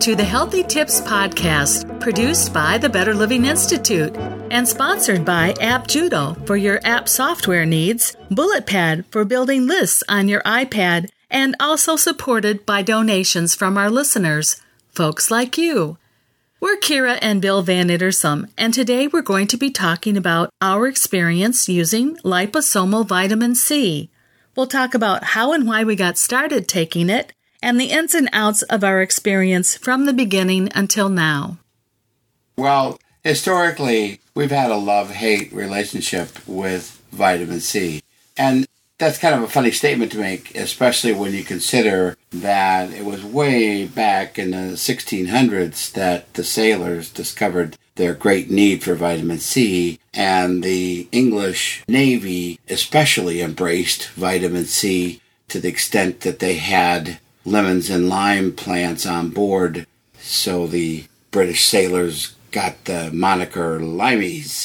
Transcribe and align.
To 0.00 0.14
the 0.14 0.24
Healthy 0.24 0.62
Tips 0.62 1.00
Podcast, 1.00 2.00
produced 2.00 2.54
by 2.54 2.78
the 2.78 2.88
Better 2.88 3.12
Living 3.12 3.44
Institute 3.44 4.16
and 4.48 4.66
sponsored 4.66 5.24
by 5.24 5.54
App 5.60 5.88
Judo 5.88 6.34
for 6.46 6.56
your 6.56 6.80
app 6.84 7.08
software 7.08 7.66
needs, 7.66 8.16
BulletPad 8.30 9.06
for 9.10 9.24
building 9.24 9.66
lists 9.66 10.04
on 10.08 10.28
your 10.28 10.40
iPad, 10.42 11.08
and 11.30 11.56
also 11.58 11.96
supported 11.96 12.64
by 12.64 12.80
donations 12.80 13.56
from 13.56 13.76
our 13.76 13.90
listeners, 13.90 14.62
folks 14.88 15.32
like 15.32 15.58
you. 15.58 15.98
We're 16.60 16.78
Kira 16.78 17.18
and 17.20 17.42
Bill 17.42 17.62
Van 17.62 17.88
Ittersum, 17.88 18.48
and 18.56 18.72
today 18.72 19.08
we're 19.08 19.20
going 19.20 19.48
to 19.48 19.56
be 19.56 19.70
talking 19.70 20.16
about 20.16 20.50
our 20.62 20.86
experience 20.86 21.68
using 21.68 22.16
liposomal 22.18 23.06
vitamin 23.06 23.56
C. 23.56 24.10
We'll 24.56 24.68
talk 24.68 24.94
about 24.94 25.24
how 25.24 25.52
and 25.52 25.66
why 25.66 25.82
we 25.82 25.96
got 25.96 26.18
started 26.18 26.68
taking 26.68 27.10
it 27.10 27.32
and 27.62 27.80
the 27.80 27.90
ins 27.90 28.14
and 28.14 28.28
outs 28.32 28.62
of 28.62 28.84
our 28.84 29.02
experience 29.02 29.76
from 29.76 30.06
the 30.06 30.12
beginning 30.12 30.70
until 30.74 31.08
now. 31.08 31.58
Well, 32.56 32.98
historically, 33.22 34.20
we've 34.34 34.50
had 34.50 34.70
a 34.70 34.76
love 34.76 35.10
hate 35.10 35.52
relationship 35.52 36.46
with 36.46 37.00
vitamin 37.12 37.60
C. 37.60 38.02
And 38.36 38.66
that's 38.98 39.18
kind 39.18 39.34
of 39.34 39.42
a 39.42 39.48
funny 39.48 39.70
statement 39.70 40.10
to 40.12 40.18
make, 40.18 40.54
especially 40.56 41.12
when 41.12 41.32
you 41.32 41.44
consider 41.44 42.16
that 42.30 42.92
it 42.92 43.04
was 43.04 43.24
way 43.24 43.86
back 43.86 44.38
in 44.38 44.50
the 44.50 44.74
1600s 44.74 45.92
that 45.92 46.34
the 46.34 46.44
sailors 46.44 47.10
discovered 47.10 47.76
their 47.94 48.14
great 48.14 48.50
need 48.50 48.82
for 48.82 48.94
vitamin 48.94 49.38
C, 49.38 49.98
and 50.14 50.62
the 50.62 51.08
English 51.10 51.84
Navy 51.88 52.60
especially 52.68 53.40
embraced 53.40 54.08
vitamin 54.10 54.64
C 54.64 55.20
to 55.48 55.60
the 55.60 55.68
extent 55.68 56.20
that 56.20 56.38
they 56.38 56.56
had 56.56 57.18
lemons 57.44 57.90
and 57.90 58.08
lime 58.08 58.52
plants 58.52 59.06
on 59.06 59.30
board. 59.30 59.86
So 60.18 60.66
the 60.66 61.06
British 61.30 61.64
sailors 61.64 62.34
got 62.50 62.84
the 62.84 63.10
moniker 63.12 63.78
limeys 63.78 64.64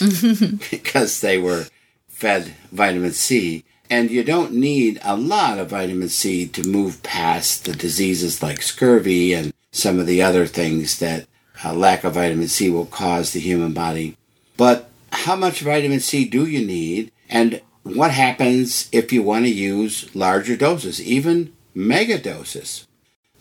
because 0.71 1.21
they 1.21 1.37
were 1.37 1.65
fed 2.07 2.53
vitamin 2.71 3.11
C. 3.11 3.65
And 3.89 4.09
you 4.09 4.23
don't 4.23 4.53
need 4.53 4.99
a 5.03 5.15
lot 5.15 5.59
of 5.59 5.69
vitamin 5.69 6.09
C 6.09 6.47
to 6.47 6.67
move 6.67 7.03
past 7.03 7.65
the 7.65 7.73
diseases 7.73 8.41
like 8.41 8.61
scurvy 8.61 9.33
and 9.33 9.53
some 9.71 9.99
of 9.99 10.07
the 10.07 10.21
other 10.21 10.45
things 10.45 10.99
that 10.99 11.27
a 11.63 11.73
lack 11.73 12.03
of 12.03 12.13
vitamin 12.13 12.47
C 12.47 12.69
will 12.69 12.85
cause 12.85 13.31
the 13.31 13.39
human 13.39 13.73
body. 13.73 14.17
But 14.57 14.89
how 15.11 15.35
much 15.35 15.61
vitamin 15.61 15.99
C 15.99 16.25
do 16.25 16.45
you 16.45 16.65
need? 16.65 17.11
And 17.29 17.61
what 17.83 18.11
happens 18.11 18.89
if 18.91 19.11
you 19.11 19.21
want 19.21 19.45
to 19.45 19.51
use 19.51 20.13
larger 20.15 20.55
doses, 20.55 21.01
even 21.01 21.53
mega 21.73 22.17
doses? 22.17 22.87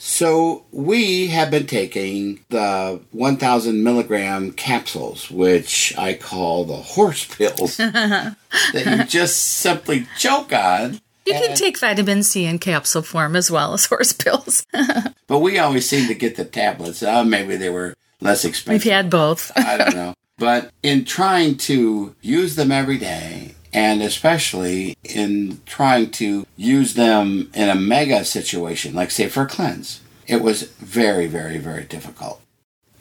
So 0.04 0.64
we 0.72 1.28
have 1.28 1.52
been 1.52 1.68
taking 1.68 2.44
the 2.48 3.00
1000 3.12 3.84
milligram 3.84 4.50
capsules, 4.50 5.30
which 5.30 5.96
I 5.96 6.14
call 6.14 6.64
the 6.64 6.76
horse 6.76 7.24
pills, 7.24 7.76
that 7.76 8.36
you 8.74 9.04
just 9.04 9.36
simply 9.36 10.08
choke 10.18 10.52
on. 10.52 11.00
You 11.24 11.34
can 11.34 11.56
take 11.56 11.78
vitamin 11.78 12.24
C 12.24 12.46
in 12.46 12.58
capsule 12.58 13.02
form 13.02 13.36
as 13.36 13.48
well 13.48 13.74
as 13.74 13.84
horse 13.84 14.12
pills. 14.12 14.66
but 15.28 15.38
we 15.38 15.58
always 15.58 15.88
seem 15.88 16.08
to 16.08 16.14
get 16.14 16.34
the 16.34 16.44
tablets. 16.44 17.00
Uh, 17.04 17.22
maybe 17.22 17.54
they 17.54 17.70
were 17.70 17.94
less 18.20 18.44
expensive. 18.44 18.84
We've 18.84 18.92
had 18.92 19.08
both. 19.08 19.52
I 19.56 19.76
don't 19.76 19.94
know. 19.94 20.14
But 20.36 20.72
in 20.82 21.04
trying 21.04 21.58
to 21.58 22.16
use 22.20 22.56
them 22.56 22.72
every 22.72 22.98
day, 22.98 23.54
and 23.72 24.02
especially 24.02 24.96
in 25.04 25.60
trying 25.66 26.10
to 26.10 26.46
use 26.56 26.94
them 26.94 27.50
in 27.54 27.68
a 27.68 27.74
mega 27.74 28.24
situation, 28.24 28.94
like 28.94 29.10
say 29.10 29.28
for 29.28 29.42
a 29.42 29.46
cleanse. 29.46 30.00
It 30.26 30.42
was 30.42 30.62
very, 30.78 31.26
very, 31.26 31.58
very 31.58 31.84
difficult. 31.84 32.40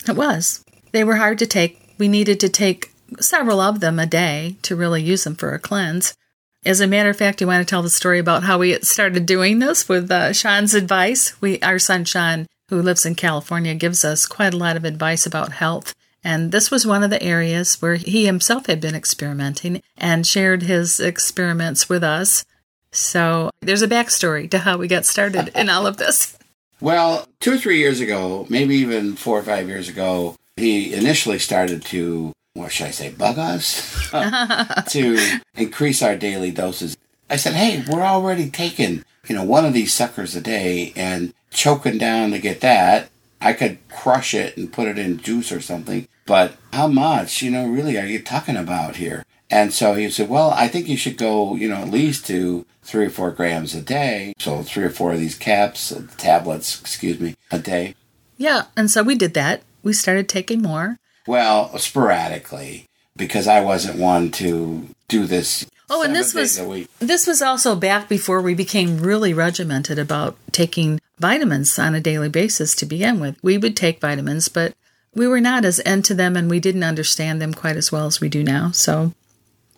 It 0.08 0.16
was. 0.16 0.64
They 0.92 1.04
were 1.04 1.18
hard 1.18 1.40
to 1.40 1.48
take. 1.48 1.96
We 1.98 2.08
needed 2.08 2.40
to 2.40 2.50
take 2.50 2.92
several 3.20 3.60
of 3.60 3.80
them 3.80 4.00
a 4.00 4.06
day 4.06 4.56
to 4.64 4.76
really 4.76 5.04
use 5.04 5.24
them 5.24 5.36
for 5.36 5.54
a 5.54 5.60
cleanse. 5.60 6.16
As 6.64 6.80
a 6.80 6.88
matter 6.88 7.10
of 7.10 7.18
fact, 7.18 7.42
you 7.42 7.48
want 7.48 7.66
to 7.66 7.70
tell 7.70 7.82
the 7.82 7.90
story 7.90 8.20
about 8.20 8.44
how 8.44 8.60
we 8.60 8.80
started 8.82 9.26
doing 9.26 9.60
this 9.60 9.90
with 9.90 10.12
uh, 10.12 10.32
Sean's 10.32 10.74
advice. 10.74 11.40
We, 11.42 11.60
our 11.62 11.80
son 11.80 12.06
Sean, 12.06 12.48
who 12.70 12.82
lives 12.82 13.06
in 13.06 13.16
California, 13.16 13.74
gives 13.74 14.06
us 14.06 14.28
quite 14.28 14.54
a 14.54 14.58
lot 14.58 14.78
of 14.78 14.86
advice 14.86 15.26
about 15.26 15.54
health. 15.54 15.96
And 16.24 16.52
this 16.52 16.70
was 16.70 16.86
one 16.86 17.04
of 17.04 17.10
the 17.10 17.22
areas 17.22 17.82
where 17.82 17.96
he 17.96 18.26
himself 18.26 18.68
had 18.68 18.80
been 18.80 18.96
experimenting 18.96 19.82
and 19.98 20.26
shared 20.26 20.64
his 20.64 21.00
experiments 21.00 21.90
with 21.90 22.04
us. 22.04 22.46
So 22.92 23.50
there's 23.62 23.82
a 23.82 23.88
backstory 23.88 24.50
to 24.52 24.60
how 24.60 24.78
we 24.78 24.88
got 24.88 25.06
started 25.06 25.50
in 25.56 25.70
all 25.70 25.88
of 25.88 25.98
this. 25.98 26.38
Well, 26.82 27.28
two 27.40 27.54
or 27.54 27.58
three 27.60 27.78
years 27.78 28.00
ago, 28.00 28.48
maybe 28.50 28.74
even 28.78 29.16
four 29.16 29.38
or 29.38 29.44
five 29.44 29.68
years 29.68 29.88
ago, 29.88 30.36
he 30.56 30.96
initially 30.96 31.38
started 31.38 31.84
to, 31.86 32.34
what 32.56 32.72
should 32.72 32.88
I 32.88 32.90
say, 32.90 33.12
bug 33.12 33.38
us 33.38 34.10
to 34.92 35.40
increase 35.54 36.02
our 36.02 36.16
daily 36.16 36.50
doses. 36.50 36.98
I 37.30 37.36
said, 37.36 37.54
hey, 37.54 37.86
we're 37.88 38.02
already 38.02 38.50
taking, 38.50 39.06
you 39.28 39.36
know, 39.36 39.44
one 39.44 39.64
of 39.64 39.74
these 39.74 39.94
suckers 39.94 40.36
a 40.36 40.42
day 40.42 40.92
and 40.96 41.36
choking 41.52 42.00
down 42.00 42.32
to 42.32 42.40
get 42.40 42.62
that. 42.62 43.12
I 43.40 43.54
could 43.54 43.78
crush 43.90 44.34
it 44.34 44.58
and 44.58 44.74
put 44.74 44.88
it 44.88 44.98
in 44.98 45.20
juice 45.20 45.52
or 45.52 45.62
something. 45.62 46.08
But 46.26 46.56
how 46.72 46.88
much, 46.88 47.42
you 47.42 47.52
know, 47.52 47.68
really 47.68 47.98
are 47.98 48.06
you 48.06 48.22
talking 48.22 48.56
about 48.56 48.98
here? 48.98 49.26
And 49.50 49.74
so 49.74 49.94
he 49.96 50.10
said, 50.10 50.30
well, 50.30 50.52
I 50.52 50.68
think 50.68 50.88
you 50.88 50.96
should 50.96 51.18
go, 51.18 51.56
you 51.56 51.68
know, 51.68 51.76
at 51.76 51.90
least 51.90 52.26
to 52.28 52.66
three 52.84 53.06
or 53.06 53.10
four 53.10 53.32
grams 53.32 53.76
a 53.76 53.82
day. 53.82 54.34
So 54.40 54.64
three 54.64 54.86
or 54.86 54.90
four 54.90 55.12
of 55.12 55.20
these 55.20 55.38
caps, 55.38 55.92
uh, 55.92 56.08
tablets, 56.18 56.80
excuse 56.80 57.20
me, 57.20 57.36
a 57.52 57.60
day. 57.60 57.96
Yeah. 58.38 58.64
And 58.78 58.90
so 58.90 59.04
we 59.04 59.16
did 59.16 59.34
that. 59.34 59.62
We 59.84 59.94
started 59.94 60.30
taking 60.30 60.62
more. 60.62 61.00
Well, 61.28 61.78
sporadically, 61.78 62.88
because 63.16 63.48
I 63.48 63.62
wasn't 63.62 64.00
one 64.00 64.32
to 64.32 64.88
do 65.08 65.26
this. 65.26 65.66
Oh, 65.90 66.04
and 66.04 66.16
this 66.16 66.34
was 66.34 66.56
this 67.00 67.28
was 67.28 67.42
also 67.42 67.76
back 67.76 68.08
before 68.08 68.42
we 68.42 68.54
became 68.54 69.00
really 69.00 69.34
regimented 69.34 70.00
about 70.00 70.38
taking 70.54 71.02
vitamins 71.20 71.78
on 71.78 71.94
a 71.94 72.00
daily 72.00 72.30
basis 72.30 72.74
to 72.76 72.86
begin 72.86 73.20
with. 73.20 73.36
We 73.44 73.58
would 73.58 73.76
take 73.76 74.00
vitamins, 74.00 74.48
but 74.48 74.74
we 75.16 75.28
were 75.28 75.42
not 75.42 75.66
as 75.66 75.80
into 75.80 76.14
them 76.14 76.36
and 76.36 76.50
we 76.50 76.60
didn't 76.60 76.84
understand 76.84 77.42
them 77.42 77.54
quite 77.54 77.76
as 77.76 77.92
well 77.92 78.06
as 78.06 78.22
we 78.22 78.30
do 78.30 78.44
now. 78.44 78.72
So 78.72 79.14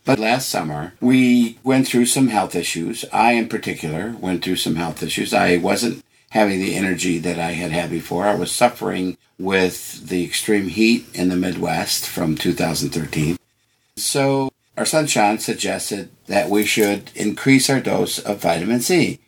but 0.05 0.19
last 0.19 0.49
summer, 0.49 0.93
we 0.99 1.57
went 1.63 1.87
through 1.87 2.07
some 2.07 2.27
health 2.27 2.55
issues. 2.55 3.05
I, 3.13 3.33
in 3.33 3.47
particular, 3.47 4.15
went 4.19 4.43
through 4.43 4.57
some 4.57 4.75
health 4.75 5.01
issues. 5.01 5.33
I 5.33 5.57
wasn't 5.57 6.03
having 6.31 6.59
the 6.59 6.75
energy 6.75 7.19
that 7.19 7.39
I 7.39 7.51
had 7.51 7.71
had 7.71 7.89
before. 7.89 8.25
I 8.25 8.35
was 8.35 8.51
suffering 8.51 9.17
with 9.39 10.09
the 10.09 10.25
extreme 10.25 10.67
heat 10.67 11.05
in 11.13 11.29
the 11.29 11.37
Midwest 11.37 12.05
from 12.05 12.35
2013. 12.35 13.37
So, 13.95 14.51
our 14.75 14.85
son 14.85 15.07
Sean 15.07 15.39
suggested 15.39 16.09
that 16.27 16.49
we 16.49 16.65
should 16.65 17.11
increase 17.15 17.69
our 17.69 17.79
dose 17.79 18.19
of 18.19 18.41
vitamin 18.41 18.81
C. 18.81 19.19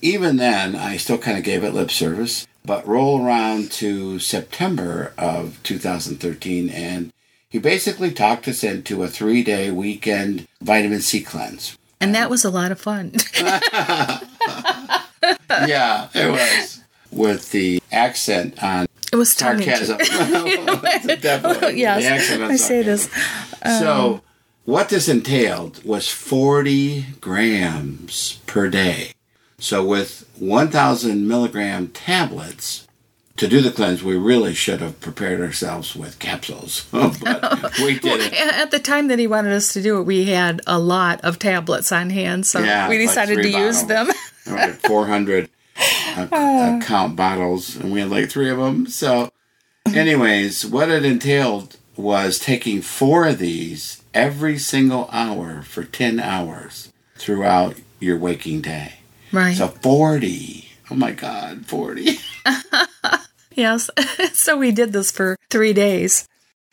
Even 0.00 0.36
then, 0.36 0.74
I 0.74 0.96
still 0.96 1.18
kind 1.18 1.38
of 1.38 1.44
gave 1.44 1.62
it 1.62 1.74
lip 1.74 1.90
service, 1.90 2.46
but 2.64 2.86
roll 2.86 3.24
around 3.24 3.70
to 3.72 4.18
September 4.18 5.12
of 5.18 5.62
2013 5.62 6.70
and 6.70 7.12
he 7.48 7.58
basically 7.58 8.10
talked 8.10 8.48
us 8.48 8.64
into 8.64 9.02
a 9.02 9.08
three 9.08 9.44
day 9.44 9.70
weekend 9.70 10.48
vitamin 10.60 11.00
C 11.00 11.20
cleanse. 11.20 11.78
And 12.00 12.14
that 12.14 12.28
was 12.28 12.44
a 12.44 12.50
lot 12.50 12.72
of 12.72 12.80
fun. 12.80 13.12
yeah, 15.66 16.08
it 16.14 16.30
was. 16.30 16.80
With 17.12 17.52
the 17.52 17.80
accent 17.92 18.60
on 18.60 18.86
it 19.12 19.16
was 19.16 19.32
sarcasm. 19.32 19.98
Definitely. 21.20 21.78
yes, 21.80 22.32
I 22.32 22.56
say 22.56 22.82
this. 22.82 23.08
Um, 23.62 23.78
so, 23.78 24.22
what 24.64 24.88
this 24.88 25.08
entailed 25.08 25.84
was 25.84 26.08
40 26.08 27.06
grams 27.20 28.40
per 28.46 28.68
day. 28.68 29.13
So, 29.64 29.82
with 29.82 30.28
1,000 30.36 31.26
milligram 31.26 31.88
tablets, 31.88 32.86
to 33.38 33.48
do 33.48 33.62
the 33.62 33.70
cleanse, 33.70 34.04
we 34.04 34.14
really 34.14 34.52
should 34.52 34.82
have 34.82 35.00
prepared 35.00 35.40
ourselves 35.40 35.96
with 35.96 36.18
capsules, 36.18 36.86
but 36.92 37.78
we 37.78 37.98
did 37.98 38.20
it. 38.20 38.34
At 38.34 38.72
the 38.72 38.78
time 38.78 39.08
that 39.08 39.18
he 39.18 39.26
wanted 39.26 39.54
us 39.54 39.72
to 39.72 39.80
do 39.80 39.98
it, 39.98 40.02
we 40.02 40.26
had 40.26 40.60
a 40.66 40.78
lot 40.78 41.22
of 41.22 41.38
tablets 41.38 41.92
on 41.92 42.10
hand, 42.10 42.46
so 42.46 42.58
yeah, 42.58 42.90
we 42.90 42.98
decided 42.98 43.38
like 43.38 43.46
to 43.46 43.52
bottles. 43.52 43.76
use 43.76 43.84
them. 43.86 44.10
400 44.86 45.48
uh, 46.18 46.80
count 46.82 47.16
bottles, 47.16 47.74
and 47.74 47.90
we 47.90 48.00
had 48.00 48.10
like 48.10 48.28
three 48.28 48.50
of 48.50 48.58
them. 48.58 48.86
So, 48.86 49.30
anyways, 49.86 50.66
what 50.66 50.90
it 50.90 51.06
entailed 51.06 51.78
was 51.96 52.38
taking 52.38 52.82
four 52.82 53.26
of 53.26 53.38
these 53.38 54.02
every 54.12 54.58
single 54.58 55.08
hour 55.10 55.62
for 55.62 55.84
10 55.84 56.20
hours 56.20 56.92
throughout 57.16 57.76
your 57.98 58.18
waking 58.18 58.60
day. 58.60 58.96
Right. 59.32 59.56
So 59.56 59.68
40. 59.68 60.68
Oh 60.90 60.94
my 60.94 61.12
God, 61.12 61.66
40. 61.66 62.18
yes. 63.54 63.90
so 64.32 64.56
we 64.56 64.70
did 64.70 64.92
this 64.92 65.10
for 65.10 65.36
three 65.50 65.72
days. 65.72 66.28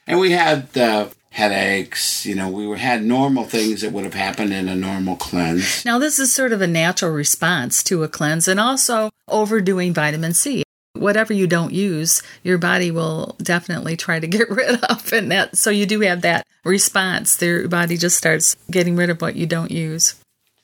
And 0.05 0.19
we 0.19 0.31
had 0.31 0.77
uh, 0.77 1.07
headaches. 1.31 2.25
You 2.25 2.35
know, 2.35 2.49
we 2.49 2.77
had 2.77 3.03
normal 3.03 3.45
things 3.45 3.81
that 3.81 3.91
would 3.93 4.03
have 4.03 4.13
happened 4.13 4.53
in 4.53 4.67
a 4.67 4.75
normal 4.75 5.15
cleanse. 5.15 5.85
Now, 5.85 5.97
this 5.97 6.19
is 6.19 6.33
sort 6.33 6.51
of 6.51 6.61
a 6.61 6.67
natural 6.67 7.11
response 7.11 7.83
to 7.83 8.03
a 8.03 8.07
cleanse 8.07 8.47
and 8.47 8.59
also 8.59 9.09
overdoing 9.27 9.93
vitamin 9.93 10.33
C. 10.33 10.63
whatever 10.93 11.33
you 11.33 11.47
don't 11.47 11.73
use, 11.73 12.21
your 12.43 12.57
body 12.57 12.91
will 12.91 13.35
definitely 13.41 13.95
try 13.95 14.19
to 14.19 14.27
get 14.37 14.49
rid 14.49 14.83
of. 14.83 15.11
And 15.13 15.31
that, 15.31 15.57
so 15.57 15.69
you 15.69 15.85
do 15.85 16.01
have 16.01 16.21
that 16.21 16.45
response. 16.65 17.41
Your 17.41 17.67
body 17.67 17.97
just 17.97 18.17
starts 18.17 18.55
getting 18.69 18.95
rid 18.95 19.09
of 19.09 19.21
what 19.21 19.35
you 19.35 19.47
don't 19.47 19.71
use. 19.71 20.15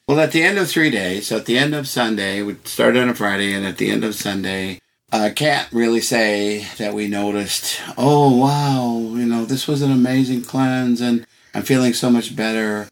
Well, 0.08 0.22
at 0.22 0.32
the 0.32 0.44
end 0.44 0.58
of 0.58 0.70
three 0.70 0.90
days, 0.90 1.28
so 1.28 1.38
at 1.38 1.46
the 1.46 1.58
end 1.58 1.76
of 1.76 1.88
Sunday, 1.88 2.42
we 2.42 2.56
started 2.64 3.04
on 3.04 3.10
a 3.10 3.16
Friday, 3.16 3.54
and 3.54 3.66
at 3.66 3.78
the 3.78 3.92
end 3.92 4.06
of 4.06 4.16
Sunday, 4.16 4.80
uh, 5.12 5.18
I 5.18 5.30
can't 5.32 5.72
really 5.72 6.02
say 6.02 6.66
that 6.78 6.94
we 6.94 7.08
noticed, 7.08 7.82
oh, 7.98 8.38
wow, 8.38 9.16
you 9.18 9.26
know, 9.26 9.46
this 9.46 9.68
was 9.68 9.82
an 9.82 9.92
amazing 9.92 10.44
cleanse 10.44 11.00
and 11.00 11.26
I'm 11.54 11.64
feeling 11.64 11.94
so 11.94 12.10
much 12.10 12.36
better. 12.36 12.90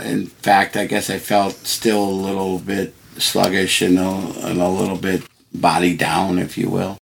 In 0.00 0.26
fact, 0.26 0.76
I 0.76 0.86
guess 0.86 1.10
I 1.10 1.18
felt 1.18 1.52
still 1.66 2.02
a 2.02 2.10
little 2.10 2.58
bit 2.58 2.94
sluggish 3.18 3.82
and 3.82 3.98
a, 3.98 4.48
and 4.48 4.60
a 4.60 4.68
little 4.68 4.96
bit 4.96 5.24
body 5.52 5.94
down, 5.94 6.38
if 6.38 6.56
you 6.56 6.70
will. 6.70 6.96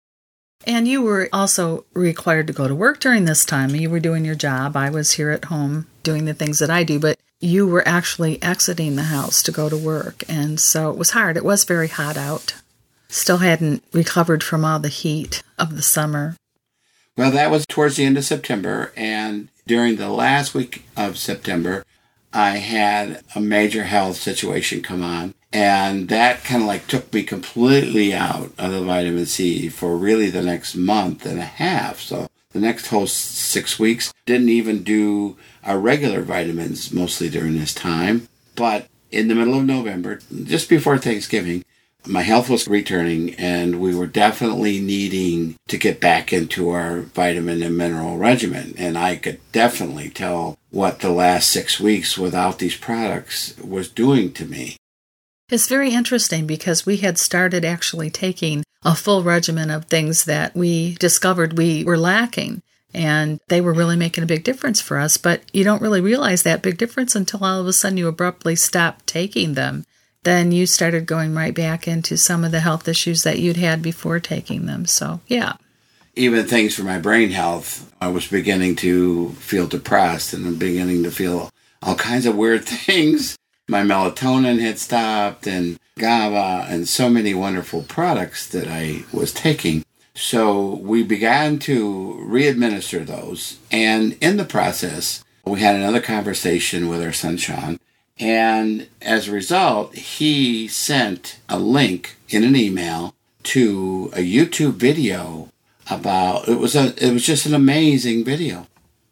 And 0.65 0.87
you 0.87 1.03
were 1.03 1.29
also 1.31 1.85
required 1.93 2.47
to 2.47 2.53
go 2.53 2.67
to 2.67 2.73
work 2.73 2.99
during 2.99 3.25
this 3.25 3.45
time. 3.45 3.75
You 3.75 3.91
were 3.91 3.99
doing 3.99 4.25
your 4.25 4.33
job. 4.33 4.75
I 4.75 4.89
was 4.89 5.13
here 5.13 5.29
at 5.29 5.45
home 5.45 5.85
doing 6.01 6.25
the 6.25 6.33
things 6.33 6.57
that 6.57 6.71
I 6.71 6.83
do, 6.83 6.99
but 6.99 7.19
you 7.45 7.67
were 7.67 7.87
actually 7.87 8.41
exiting 8.41 8.95
the 8.95 9.03
house 9.03 9.43
to 9.43 9.51
go 9.51 9.69
to 9.69 9.77
work. 9.77 10.23
And 10.27 10.59
so 10.59 10.89
it 10.89 10.97
was 10.97 11.11
hard. 11.11 11.37
It 11.37 11.45
was 11.45 11.63
very 11.63 11.87
hot 11.87 12.17
out. 12.17 12.55
Still 13.07 13.37
hadn't 13.37 13.83
recovered 13.93 14.43
from 14.43 14.65
all 14.65 14.79
the 14.79 14.89
heat 14.89 15.43
of 15.57 15.75
the 15.75 15.81
summer. 15.81 16.35
Well, 17.17 17.31
that 17.31 17.51
was 17.51 17.65
towards 17.65 17.95
the 17.95 18.05
end 18.05 18.17
of 18.17 18.25
September. 18.25 18.91
And 18.97 19.49
during 19.67 19.95
the 19.95 20.09
last 20.09 20.53
week 20.53 20.85
of 20.97 21.17
September, 21.17 21.85
I 22.33 22.57
had 22.57 23.23
a 23.35 23.39
major 23.39 23.83
health 23.83 24.17
situation 24.17 24.81
come 24.81 25.03
on. 25.03 25.33
And 25.53 26.09
that 26.09 26.43
kind 26.43 26.63
of 26.63 26.67
like 26.67 26.87
took 26.87 27.13
me 27.13 27.23
completely 27.23 28.13
out 28.13 28.51
of 28.57 28.71
the 28.71 28.81
vitamin 28.81 29.25
C 29.25 29.69
for 29.69 29.95
really 29.95 30.29
the 30.29 30.41
next 30.41 30.75
month 30.75 31.25
and 31.25 31.39
a 31.39 31.45
half. 31.45 32.01
So 32.01 32.27
the 32.51 32.59
next 32.59 32.87
whole 32.87 33.07
six 33.07 33.79
weeks 33.79 34.13
didn't 34.25 34.49
even 34.49 34.83
do 34.83 35.37
our 35.65 35.79
regular 35.79 36.21
vitamins 36.21 36.91
mostly 36.91 37.29
during 37.29 37.57
this 37.57 37.73
time. 37.73 38.27
But 38.55 38.87
in 39.11 39.27
the 39.27 39.35
middle 39.35 39.57
of 39.57 39.65
November, 39.65 40.19
just 40.43 40.69
before 40.69 40.97
Thanksgiving, 40.97 41.63
my 42.07 42.21
health 42.21 42.49
was 42.49 42.67
returning 42.67 43.33
and 43.35 43.79
we 43.79 43.95
were 43.95 44.07
definitely 44.07 44.79
needing 44.79 45.55
to 45.67 45.77
get 45.77 45.99
back 45.99 46.31
into 46.31 46.69
our 46.69 47.01
vitamin 47.01 47.63
and 47.63 47.77
mineral 47.77 48.17
regimen. 48.17 48.75
And 48.77 48.97
I 48.97 49.15
could 49.15 49.39
definitely 49.51 50.09
tell 50.09 50.57
what 50.69 50.99
the 50.99 51.09
last 51.09 51.49
six 51.49 51.79
weeks 51.79 52.17
without 52.17 52.59
these 52.59 52.77
products 52.77 53.57
was 53.57 53.89
doing 53.89 54.33
to 54.33 54.45
me. 54.45 54.77
It's 55.49 55.67
very 55.67 55.93
interesting 55.93 56.47
because 56.47 56.85
we 56.85 56.97
had 56.97 57.17
started 57.17 57.63
actually 57.63 58.09
taking 58.09 58.63
a 58.83 58.95
full 58.95 59.23
regimen 59.23 59.69
of 59.71 59.85
things 59.85 60.25
that 60.25 60.55
we 60.55 60.95
discovered 60.95 61.57
we 61.57 61.83
were 61.83 61.97
lacking. 61.97 62.61
And 62.95 63.41
they 63.49 63.59
were 63.59 63.73
really 63.73 63.97
making 63.97 64.23
a 64.23 64.27
big 64.27 64.45
difference 64.45 64.79
for 64.79 64.97
us. 64.97 65.17
But 65.17 65.41
you 65.51 65.65
don't 65.65 65.81
really 65.81 65.99
realize 65.99 66.43
that 66.43 66.61
big 66.61 66.77
difference 66.77 67.13
until 67.13 67.43
all 67.43 67.59
of 67.59 67.67
a 67.67 67.73
sudden 67.73 67.97
you 67.97 68.07
abruptly 68.07 68.55
stop 68.55 69.05
taking 69.05 69.53
them. 69.53 69.85
Then 70.23 70.51
you 70.51 70.65
started 70.65 71.05
going 71.05 71.35
right 71.35 71.53
back 71.53 71.87
into 71.87 72.17
some 72.17 72.45
of 72.45 72.51
the 72.51 72.61
health 72.61 72.87
issues 72.87 73.23
that 73.23 73.39
you'd 73.39 73.57
had 73.57 73.81
before 73.81 74.19
taking 74.19 74.65
them. 74.65 74.85
So, 74.85 75.19
yeah. 75.27 75.57
Even 76.15 76.47
things 76.47 76.73
for 76.73 76.83
my 76.83 76.97
brain 76.97 77.31
health, 77.31 77.93
I 77.99 78.07
was 78.07 78.27
beginning 78.27 78.77
to 78.77 79.31
feel 79.33 79.67
depressed 79.67 80.33
and 80.33 80.47
I'm 80.47 80.55
beginning 80.55 81.03
to 81.03 81.11
feel 81.11 81.49
all 81.83 81.95
kinds 81.95 82.25
of 82.25 82.37
weird 82.37 82.63
things 82.65 83.37
my 83.67 83.81
melatonin 83.81 84.59
had 84.59 84.79
stopped 84.79 85.47
and 85.47 85.77
GABA 85.97 86.67
and 86.69 86.87
so 86.87 87.09
many 87.09 87.33
wonderful 87.33 87.83
products 87.83 88.47
that 88.49 88.67
I 88.67 89.03
was 89.11 89.33
taking. 89.33 89.84
So 90.15 90.75
we 90.75 91.03
began 91.03 91.59
to 91.59 92.13
re-administer 92.23 93.03
those. 93.03 93.59
And 93.69 94.17
in 94.21 94.37
the 94.37 94.45
process, 94.45 95.23
we 95.45 95.59
had 95.59 95.75
another 95.75 96.01
conversation 96.01 96.87
with 96.87 97.03
our 97.03 97.13
son 97.13 97.37
Sean. 97.37 97.79
And 98.17 98.87
as 99.01 99.27
a 99.27 99.33
result, 99.33 99.95
he 99.95 100.67
sent 100.67 101.39
a 101.49 101.59
link 101.59 102.15
in 102.29 102.43
an 102.43 102.55
email 102.55 103.13
to 103.43 104.09
a 104.13 104.19
YouTube 104.19 104.73
video 104.73 105.49
about 105.89 106.47
it 106.47 106.59
was 106.59 106.75
a 106.75 106.93
it 106.97 107.13
was 107.13 107.25
just 107.25 107.45
an 107.45 107.53
amazing 107.53 108.23
video. 108.23 108.67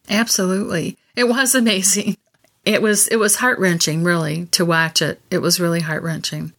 Absolutely. 0.10 0.98
It 1.16 1.26
was 1.26 1.54
amazing. 1.56 2.18
It 2.66 2.82
was 2.82 3.08
it 3.10 3.18
was 3.18 3.38
heart 3.38 3.60
wrenching, 3.60 4.04
really, 4.04 4.46
to 4.48 4.66
watch 4.66 5.02
it. 5.02 5.22
It 5.30 5.40
was 5.40 5.60
really 5.60 5.82
heart 5.82 6.02
wrenching. 6.02 6.54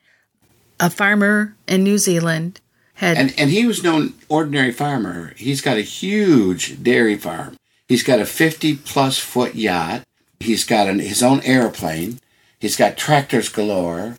a 0.80 0.88
farmer 0.88 1.54
in 1.68 1.84
New 1.84 1.98
Zealand 1.98 2.60
had 3.02 3.18
and 3.18 3.34
and 3.36 3.50
he 3.50 3.66
was 3.66 3.82
no 3.82 4.10
ordinary 4.28 4.72
farmer. 4.72 5.34
He's 5.36 5.60
got 5.60 5.76
a 5.76 5.82
huge 5.82 6.82
dairy 6.82 7.18
farm. 7.18 7.56
He's 7.88 8.04
got 8.04 8.20
a 8.20 8.26
50 8.26 8.76
plus 8.76 9.18
foot 9.18 9.54
yacht. 9.54 10.04
He's 10.40 10.64
got 10.64 10.88
an, 10.88 11.00
his 11.00 11.22
own 11.22 11.40
airplane. 11.42 12.20
He's 12.58 12.76
got 12.76 12.96
tractors 12.96 13.48
galore. 13.48 14.16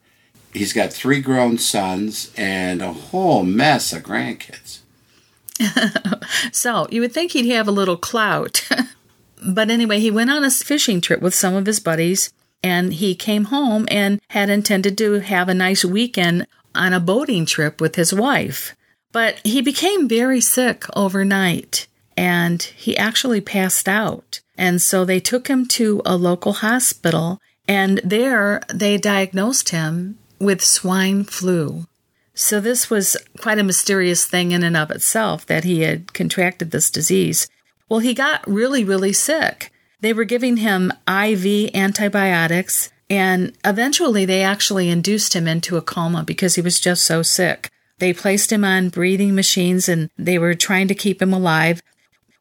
He's 0.53 0.73
got 0.73 0.93
three 0.93 1.21
grown 1.21 1.57
sons 1.57 2.31
and 2.37 2.81
a 2.81 2.93
whole 2.93 3.43
mess 3.43 3.93
of 3.93 4.03
grandkids. 4.03 4.79
so 6.51 6.87
you 6.91 7.01
would 7.01 7.13
think 7.13 7.31
he'd 7.31 7.49
have 7.51 7.67
a 7.67 7.71
little 7.71 7.97
clout. 7.97 8.67
but 9.45 9.71
anyway, 9.71 9.99
he 9.99 10.11
went 10.11 10.29
on 10.29 10.43
a 10.43 10.51
fishing 10.51 11.01
trip 11.01 11.21
with 11.21 11.33
some 11.33 11.55
of 11.55 11.65
his 11.65 11.79
buddies 11.79 12.31
and 12.61 12.93
he 12.93 13.15
came 13.15 13.45
home 13.45 13.85
and 13.89 14.21
had 14.29 14.49
intended 14.49 14.97
to 14.97 15.13
have 15.13 15.49
a 15.49 15.53
nice 15.53 15.83
weekend 15.83 16.47
on 16.75 16.93
a 16.93 16.99
boating 16.99 17.45
trip 17.45 17.79
with 17.81 17.95
his 17.95 18.13
wife. 18.13 18.75
But 19.11 19.39
he 19.43 19.61
became 19.61 20.07
very 20.07 20.41
sick 20.41 20.85
overnight 20.95 21.87
and 22.17 22.61
he 22.61 22.97
actually 22.97 23.41
passed 23.41 23.87
out. 23.87 24.39
And 24.57 24.81
so 24.81 25.05
they 25.05 25.19
took 25.19 25.47
him 25.47 25.67
to 25.69 26.01
a 26.05 26.15
local 26.15 26.53
hospital 26.53 27.39
and 27.67 27.99
there 28.03 28.61
they 28.73 28.97
diagnosed 28.97 29.69
him 29.69 30.17
with 30.39 30.63
swine 30.63 31.23
flu. 31.23 31.85
So 32.35 32.59
this 32.59 32.89
was 32.89 33.15
quite 33.39 33.59
a 33.59 33.63
mysterious 33.63 34.25
thing 34.25 34.51
in 34.51 34.63
and 34.63 34.75
of 34.75 34.91
itself 34.91 35.45
that 35.45 35.63
he 35.63 35.81
had 35.81 36.13
contracted 36.13 36.71
this 36.71 36.89
disease. 36.89 37.47
Well, 37.87 37.99
he 37.99 38.13
got 38.13 38.47
really, 38.47 38.83
really 38.83 39.13
sick. 39.13 39.71
They 40.01 40.13
were 40.13 40.25
giving 40.25 40.57
him 40.57 40.91
IV 41.07 41.75
antibiotics, 41.75 42.89
and 43.13 43.53
eventually 43.63 44.25
they 44.25 44.41
actually 44.41 44.89
induced 44.89 45.35
him 45.35 45.47
into 45.47 45.77
a 45.77 45.81
coma 45.81 46.23
because 46.23 46.55
he 46.55 46.61
was 46.61 46.79
just 46.79 47.05
so 47.05 47.21
sick. 47.21 47.69
They 47.99 48.11
placed 48.11 48.51
him 48.51 48.65
on 48.65 48.89
breathing 48.89 49.35
machines 49.35 49.87
and 49.87 50.09
they 50.17 50.39
were 50.39 50.55
trying 50.55 50.87
to 50.87 50.95
keep 50.95 51.21
him 51.21 51.31
alive. 51.31 51.79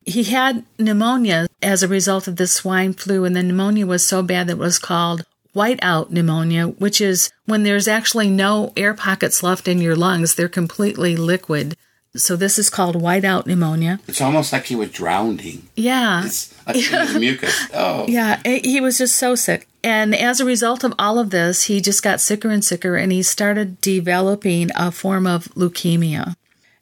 He 0.07 0.25
had 0.25 0.65
pneumonia 0.79 1.47
as 1.61 1.83
a 1.83 1.89
result 1.89 2.27
of 2.27 2.37
the 2.37 2.47
swine 2.47 2.95
flu, 2.95 3.25
and 3.25 3.37
the 3.37 3.43
pneumonia 3.43 3.87
was 3.87 4.05
so 4.05 4.23
bad 4.23 4.49
that 4.49 4.55
it 4.55 4.59
was 4.59 4.79
called 4.79 5.25
whiteout 5.55 6.11
pneumonia, 6.11 6.69
which 6.69 7.01
is 7.01 7.31
when 7.45 7.63
there's 7.63 7.87
actually 7.87 8.31
no 8.31 8.73
air 8.77 8.95
pockets 8.95 9.43
left 9.43 9.69
in 9.69 9.79
your 9.79 9.95
lungs, 9.95 10.35
they're 10.35 10.49
completely 10.49 11.17
liquid. 11.17 11.77
So 12.17 12.35
this 12.35 12.59
is 12.59 12.69
called 12.69 12.97
whiteout 12.97 13.47
pneumonia. 13.47 14.01
It's 14.09 14.21
almost 14.21 14.53
like 14.53 14.65
he 14.65 14.75
was 14.75 14.91
drowning. 14.91 15.69
Yeah. 15.77 16.25
It's 16.25 16.53
like 16.67 17.15
mucus. 17.21 17.69
Oh. 17.73 18.07
Yeah, 18.09 18.41
he 18.45 18.81
was 18.81 18.99
just 18.99 19.17
so 19.17 19.35
sick. 19.35 19.69
And 19.85 20.15
as 20.15 20.41
a 20.41 20.45
result 20.45 20.85
of 20.85 20.95
all 20.99 21.19
of 21.19 21.31
this, 21.31 21.65
he 21.65 21.81
just 21.81 22.03
got 22.03 22.21
sicker 22.21 22.49
and 22.51 22.65
sicker 22.65 22.97
and 22.97 23.11
he 23.11 23.23
started 23.23 23.81
developing 23.81 24.71
a 24.77 24.93
form 24.93 25.27
of 25.27 25.47
leukemia. 25.55 26.35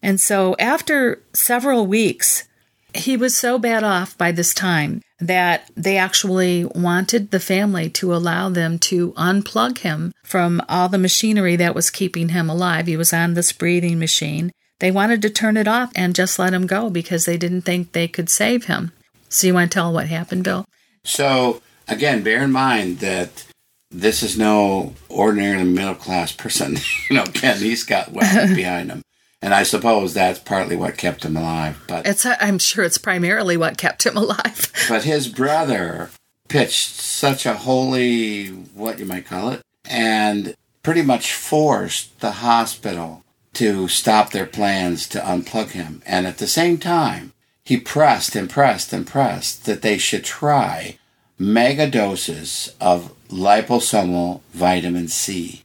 And 0.03 0.21
so 0.21 0.55
after 0.59 1.23
several 1.33 1.87
weeks, 1.87 2.45
He 2.95 3.17
was 3.17 3.37
so 3.37 3.59
bad 3.59 3.85
off 3.85 4.17
by 4.19 4.33
this 4.33 4.53
time 4.53 5.03
that 5.21 5.71
they 5.77 5.97
actually 5.97 6.65
wanted 6.65 7.31
the 7.31 7.41
family 7.41 7.89
to 7.91 8.15
allow 8.15 8.49
them 8.49 8.79
to 8.81 9.13
unplug 9.13 9.79
him 9.79 10.13
from 10.25 10.63
all 10.69 10.89
the 10.89 10.99
machinery 10.99 11.57
that 11.57 11.75
was 11.75 11.91
keeping 11.91 12.31
him 12.31 12.49
alive. 12.49 12.87
He 12.87 12.97
was 12.97 13.13
on 13.13 13.35
this 13.35 13.53
breathing 13.53 13.99
machine. 13.99 14.51
They 14.81 14.91
wanted 14.91 15.23
to 15.23 15.31
turn 15.31 15.57
it 15.57 15.69
off 15.69 15.93
and 15.95 16.15
just 16.15 16.39
let 16.39 16.55
him 16.55 16.67
go 16.67 16.91
because 16.91 17.27
they 17.27 17.37
didn't 17.37 17.63
think 17.63 17.93
they 17.93 18.09
could 18.09 18.31
save 18.31 18.65
him. 18.65 18.93
So, 19.29 19.47
you 19.47 19.55
want 19.55 19.71
to 19.71 19.75
tell 19.75 19.93
what 19.93 20.09
happened, 20.09 20.45
Bill? 20.45 20.65
So, 21.05 21.63
again, 21.91 22.23
bear 22.23 22.43
in 22.43 22.53
mind 22.53 23.01
that 23.01 23.45
this 23.91 24.23
is 24.23 24.39
no 24.39 24.95
ordinary 25.09 25.65
middle 25.65 25.95
class 25.95 26.33
person. 26.33 26.77
you 27.11 27.17
know, 27.17 27.25
Ken, 27.25 27.59
he's 27.59 27.85
got 27.85 28.13
weapons 28.13 28.55
behind 28.57 28.91
him. 28.91 29.03
And 29.43 29.55
I 29.55 29.63
suppose 29.63 30.13
that's 30.13 30.39
partly 30.39 30.77
what 30.77 30.99
kept 30.99 31.25
him 31.25 31.37
alive. 31.37 31.83
But 31.89 32.07
it's 32.07 32.27
uh, 32.27 32.37
I'm 32.41 32.59
sure 32.59 32.85
it's 32.85 32.99
primarily 32.99 33.57
what 33.57 33.79
kept 33.79 34.05
him 34.05 34.17
alive. 34.17 34.71
but 34.89 35.05
his 35.05 35.29
brother 35.29 36.11
pitched 36.49 36.91
such 36.91 37.47
a 37.47 37.55
holy 37.55 38.49
what 38.49 38.99
you 38.99 39.07
might 39.07 39.27
call 39.27 39.51
it 39.51 39.63
and 39.89 40.55
pretty 40.83 41.03
much 41.03 41.33
forced 41.33 42.21
the 42.21 42.33
hospital 42.33 43.25
to 43.55 43.89
stop 43.89 44.31
their 44.31 44.47
plans 44.47 45.09
to 45.09 45.19
unplug 45.21 45.71
him. 45.71 46.03
And 46.05 46.27
at 46.27 46.39
the 46.39 46.47
same 46.47 46.77
time, 46.79 47.33
he 47.65 47.79
pressed 47.79 48.37
and 48.37 48.49
pressed 48.49 48.93
and 48.93 49.07
pressed 49.07 49.65
that 49.65 49.83
they 49.83 49.97
should 49.97 50.25
try 50.25 50.99
mega 51.41 51.91
doses 51.91 52.75
of 52.83 53.15
liposomal 53.31 54.43
vitamin 54.53 55.09
C. 55.09 55.63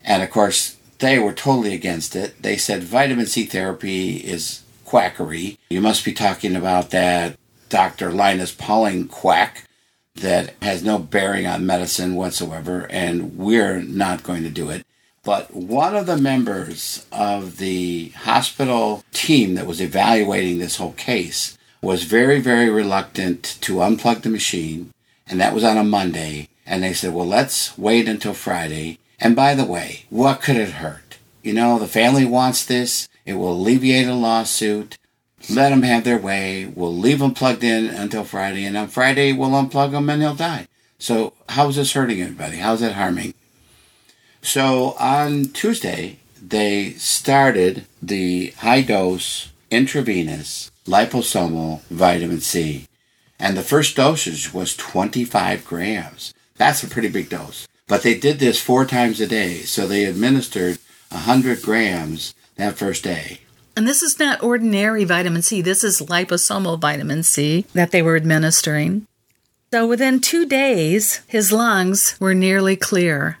And 0.00 0.22
of 0.22 0.30
course, 0.30 0.76
they 0.98 1.18
were 1.18 1.34
totally 1.34 1.74
against 1.74 2.16
it. 2.16 2.42
They 2.42 2.56
said 2.56 2.82
vitamin 2.82 3.26
C 3.26 3.44
therapy 3.44 4.16
is 4.16 4.62
quackery. 4.86 5.58
You 5.68 5.82
must 5.82 6.04
be 6.04 6.14
talking 6.14 6.56
about 6.56 6.90
that 6.90 7.36
Dr. 7.68 8.12
Linus 8.12 8.52
Pauling 8.52 9.06
quack 9.06 9.68
that 10.14 10.54
has 10.62 10.82
no 10.82 10.98
bearing 10.98 11.46
on 11.46 11.66
medicine 11.66 12.14
whatsoever, 12.14 12.86
and 12.88 13.36
we're 13.36 13.80
not 13.82 14.22
going 14.22 14.42
to 14.44 14.50
do 14.50 14.70
it. 14.70 14.86
But 15.22 15.52
one 15.54 15.96
of 15.96 16.06
the 16.06 16.16
members 16.16 17.06
of 17.10 17.58
the 17.58 18.10
hospital 18.10 19.02
team 19.12 19.54
that 19.54 19.66
was 19.66 19.80
evaluating 19.80 20.58
this 20.58 20.76
whole 20.76 20.92
case 20.92 21.58
was 21.84 22.04
very, 22.04 22.40
very 22.40 22.70
reluctant 22.70 23.58
to 23.60 23.74
unplug 23.76 24.22
the 24.22 24.30
machine, 24.30 24.90
and 25.26 25.40
that 25.40 25.54
was 25.54 25.62
on 25.62 25.76
a 25.76 25.84
Monday. 25.84 26.48
And 26.66 26.82
they 26.82 26.94
said, 26.94 27.12
well, 27.12 27.26
let's 27.26 27.76
wait 27.76 28.08
until 28.08 28.32
Friday. 28.32 28.98
And 29.20 29.36
by 29.36 29.54
the 29.54 29.66
way, 29.66 30.06
what 30.08 30.40
could 30.40 30.56
it 30.56 30.70
hurt? 30.70 31.18
You 31.42 31.52
know, 31.52 31.78
the 31.78 31.86
family 31.86 32.24
wants 32.24 32.64
this. 32.64 33.08
It 33.26 33.34
will 33.34 33.52
alleviate 33.52 34.08
a 34.08 34.14
lawsuit. 34.14 34.96
Let 35.50 35.68
them 35.68 35.82
have 35.82 36.04
their 36.04 36.18
way. 36.18 36.72
We'll 36.74 36.96
leave 36.96 37.18
them 37.18 37.34
plugged 37.34 37.62
in 37.62 37.86
until 37.86 38.24
Friday, 38.24 38.64
and 38.64 38.76
on 38.76 38.88
Friday 38.88 39.32
we'll 39.32 39.50
unplug 39.50 39.90
them 39.90 40.08
and 40.08 40.22
he'll 40.22 40.34
die. 40.34 40.68
So 40.98 41.34
how's 41.50 41.76
this 41.76 41.92
hurting 41.92 42.22
anybody? 42.22 42.56
How's 42.56 42.80
it 42.80 42.92
harming? 42.92 43.34
So 44.40 44.92
on 44.98 45.46
Tuesday, 45.46 46.18
they 46.40 46.92
started 46.92 47.86
the 48.02 48.50
high 48.58 48.80
dose 48.80 49.50
intravenous 49.70 50.70
liposomal 50.86 51.82
vitamin 51.90 52.40
C. 52.40 52.86
And 53.38 53.56
the 53.56 53.62
first 53.62 53.96
dosage 53.96 54.54
was 54.54 54.76
25 54.76 55.64
grams. 55.64 56.34
That's 56.56 56.82
a 56.82 56.88
pretty 56.88 57.08
big 57.08 57.28
dose. 57.28 57.66
But 57.86 58.02
they 58.02 58.18
did 58.18 58.38
this 58.38 58.60
four 58.60 58.84
times 58.84 59.20
a 59.20 59.26
day. 59.26 59.58
So 59.58 59.86
they 59.86 60.04
administered 60.04 60.78
100 61.10 61.62
grams 61.62 62.34
that 62.56 62.76
first 62.76 63.04
day. 63.04 63.40
And 63.76 63.88
this 63.88 64.02
is 64.02 64.18
not 64.18 64.42
ordinary 64.42 65.04
vitamin 65.04 65.42
C. 65.42 65.60
This 65.60 65.82
is 65.82 66.00
liposomal 66.00 66.80
vitamin 66.80 67.22
C 67.22 67.66
that 67.74 67.90
they 67.90 68.02
were 68.02 68.16
administering. 68.16 69.06
So 69.72 69.86
within 69.86 70.20
two 70.20 70.46
days, 70.46 71.22
his 71.26 71.50
lungs 71.50 72.16
were 72.20 72.34
nearly 72.34 72.76
clear. 72.76 73.38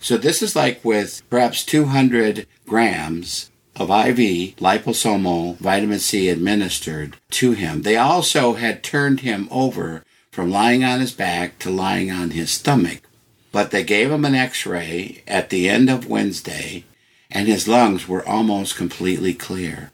So 0.00 0.16
this 0.16 0.40
is 0.40 0.54
like 0.54 0.84
with 0.84 1.22
perhaps 1.28 1.64
200 1.64 2.46
grams 2.66 3.50
of 3.76 3.90
IV 3.90 4.56
liposomal 4.56 5.56
vitamin 5.58 5.98
C 5.98 6.28
administered 6.28 7.16
to 7.30 7.52
him. 7.52 7.82
They 7.82 7.96
also 7.96 8.54
had 8.54 8.82
turned 8.82 9.20
him 9.20 9.48
over 9.50 10.04
from 10.30 10.50
lying 10.50 10.84
on 10.84 11.00
his 11.00 11.12
back 11.12 11.58
to 11.60 11.70
lying 11.70 12.10
on 12.10 12.30
his 12.30 12.50
stomach. 12.50 13.02
But 13.50 13.70
they 13.70 13.84
gave 13.84 14.10
him 14.10 14.24
an 14.24 14.34
x 14.34 14.64
ray 14.66 15.22
at 15.26 15.50
the 15.50 15.68
end 15.68 15.90
of 15.90 16.08
Wednesday, 16.08 16.84
and 17.30 17.46
his 17.46 17.68
lungs 17.68 18.08
were 18.08 18.26
almost 18.26 18.76
completely 18.76 19.34
clear. 19.34 19.90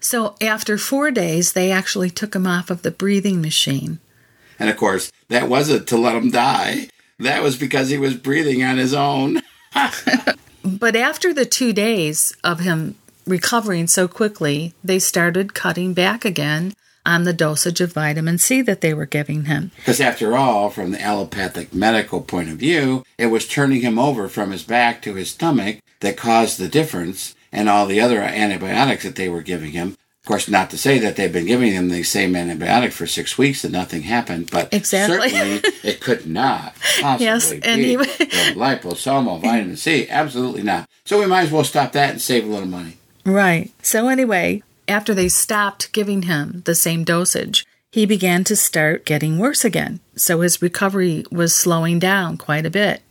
So 0.00 0.36
after 0.40 0.78
four 0.78 1.10
days, 1.10 1.52
they 1.52 1.70
actually 1.70 2.10
took 2.10 2.34
him 2.34 2.46
off 2.46 2.70
of 2.70 2.82
the 2.82 2.90
breathing 2.90 3.40
machine. 3.40 3.98
And 4.58 4.68
of 4.68 4.76
course, 4.76 5.12
that 5.28 5.48
wasn't 5.48 5.86
to 5.88 5.96
let 5.96 6.16
him 6.16 6.30
die. 6.30 6.88
That 7.18 7.42
was 7.42 7.56
because 7.56 7.88
he 7.88 7.98
was 7.98 8.14
breathing 8.14 8.62
on 8.62 8.78
his 8.78 8.94
own. 8.94 9.42
but 10.64 10.96
after 10.96 11.32
the 11.32 11.46
two 11.46 11.72
days 11.72 12.36
of 12.42 12.60
him 12.60 12.96
recovering 13.28 13.86
so 13.86 14.08
quickly, 14.08 14.74
they 14.82 14.98
started 14.98 15.54
cutting 15.54 15.94
back 15.94 16.24
again 16.24 16.72
on 17.06 17.24
the 17.24 17.32
dosage 17.32 17.80
of 17.80 17.92
vitamin 17.92 18.38
C 18.38 18.60
that 18.62 18.80
they 18.80 18.92
were 18.92 19.06
giving 19.06 19.46
him. 19.46 19.70
Because 19.76 20.00
after 20.00 20.36
all, 20.36 20.68
from 20.68 20.90
the 20.90 21.00
allopathic 21.00 21.72
medical 21.72 22.20
point 22.20 22.50
of 22.50 22.58
view, 22.58 23.04
it 23.16 23.26
was 23.26 23.48
turning 23.48 23.80
him 23.80 23.98
over 23.98 24.28
from 24.28 24.50
his 24.50 24.62
back 24.62 25.00
to 25.02 25.14
his 25.14 25.30
stomach 25.30 25.78
that 26.00 26.16
caused 26.16 26.58
the 26.58 26.68
difference, 26.68 27.34
and 27.50 27.68
all 27.68 27.86
the 27.86 28.00
other 28.00 28.20
antibiotics 28.20 29.04
that 29.04 29.16
they 29.16 29.28
were 29.28 29.42
giving 29.42 29.72
him 29.72 29.96
Of 30.22 30.28
course, 30.28 30.48
not 30.48 30.68
to 30.70 30.78
say 30.78 30.98
that 30.98 31.16
they've 31.16 31.32
been 31.32 31.46
giving 31.46 31.72
him 31.72 31.88
the 31.88 32.02
same 32.02 32.34
antibiotic 32.34 32.92
for 32.92 33.06
six 33.06 33.38
weeks 33.38 33.64
and 33.64 33.72
nothing 33.72 34.02
happened, 34.02 34.50
but 34.50 34.72
exactly. 34.74 35.30
certainly 35.30 35.62
it 35.82 36.02
could 36.02 36.26
not 36.26 36.74
possibly 37.00 37.24
yes, 37.24 37.52
and 37.52 37.80
be 37.80 37.88
he, 37.88 37.96
liposomal 38.52 39.40
vitamin 39.40 39.78
C. 39.78 40.06
Absolutely 40.10 40.62
not. 40.62 40.86
So 41.06 41.18
we 41.18 41.26
might 41.26 41.44
as 41.44 41.50
well 41.50 41.64
stop 41.64 41.92
that 41.92 42.10
and 42.10 42.20
save 42.20 42.44
a 42.44 42.48
little 42.48 42.68
money. 42.68 42.97
Right. 43.28 43.70
So 43.82 44.08
anyway, 44.08 44.62
after 44.88 45.12
they 45.12 45.28
stopped 45.28 45.92
giving 45.92 46.22
him 46.22 46.62
the 46.64 46.74
same 46.74 47.04
dosage, 47.04 47.66
he 47.92 48.06
began 48.06 48.42
to 48.44 48.56
start 48.56 49.04
getting 49.04 49.38
worse 49.38 49.64
again. 49.64 50.00
So 50.16 50.40
his 50.40 50.62
recovery 50.62 51.24
was 51.30 51.54
slowing 51.54 51.98
down 51.98 52.38
quite 52.38 52.64
a 52.64 52.70
bit. 52.70 53.02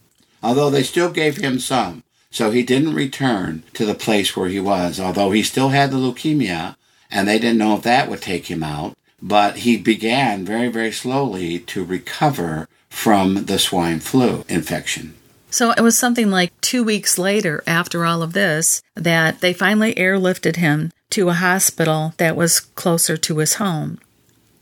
Although 0.42 0.72
they 0.72 0.84
still 0.84 1.12
gave 1.12 1.38
him 1.38 1.60
some. 1.60 2.04
So 2.32 2.52
he 2.52 2.64
didn't 2.64 2.96
return 2.96 3.64
to 3.74 3.86
the 3.86 3.96
place 3.96 4.36
where 4.36 4.50
he 4.50 4.60
was, 4.60 5.00
although 5.00 5.32
he 5.32 5.44
still 5.44 5.70
had 5.70 5.92
the 5.92 5.98
leukemia 5.98 6.76
and 7.10 7.28
they 7.28 7.40
didn't 7.40 7.60
know 7.60 7.76
if 7.76 7.84
that 7.84 8.10
would 8.10 8.22
take 8.22 8.48
him 8.48 8.64
out. 8.64 8.98
But 9.22 9.58
he 9.58 9.78
began 9.78 10.46
very, 10.46 10.68
very 10.68 10.92
slowly 10.92 11.60
to 11.60 11.84
recover 11.86 12.68
from 12.90 13.46
the 13.46 13.60
swine 13.60 14.00
flu 14.00 14.44
infection. 14.50 15.16
So 15.50 15.72
it 15.72 15.82
was 15.82 15.98
something 15.98 16.30
like 16.30 16.60
two 16.62 16.84
weeks 16.84 17.18
later, 17.18 17.63
after 17.66 18.06
all 18.06 18.22
of 18.22 18.34
this, 18.34 18.82
that 18.96 19.39
they 19.39 19.54
finally 19.54 19.94
airlifted 19.96 20.58
him 20.58 20.92
to 21.12 21.30
a 21.30 21.34
hospital 21.34 22.13
that 22.18 22.36
was 22.36 22.60
closer 22.60 23.18
to 23.18 23.38
his 23.38 23.56
home. 23.56 24.00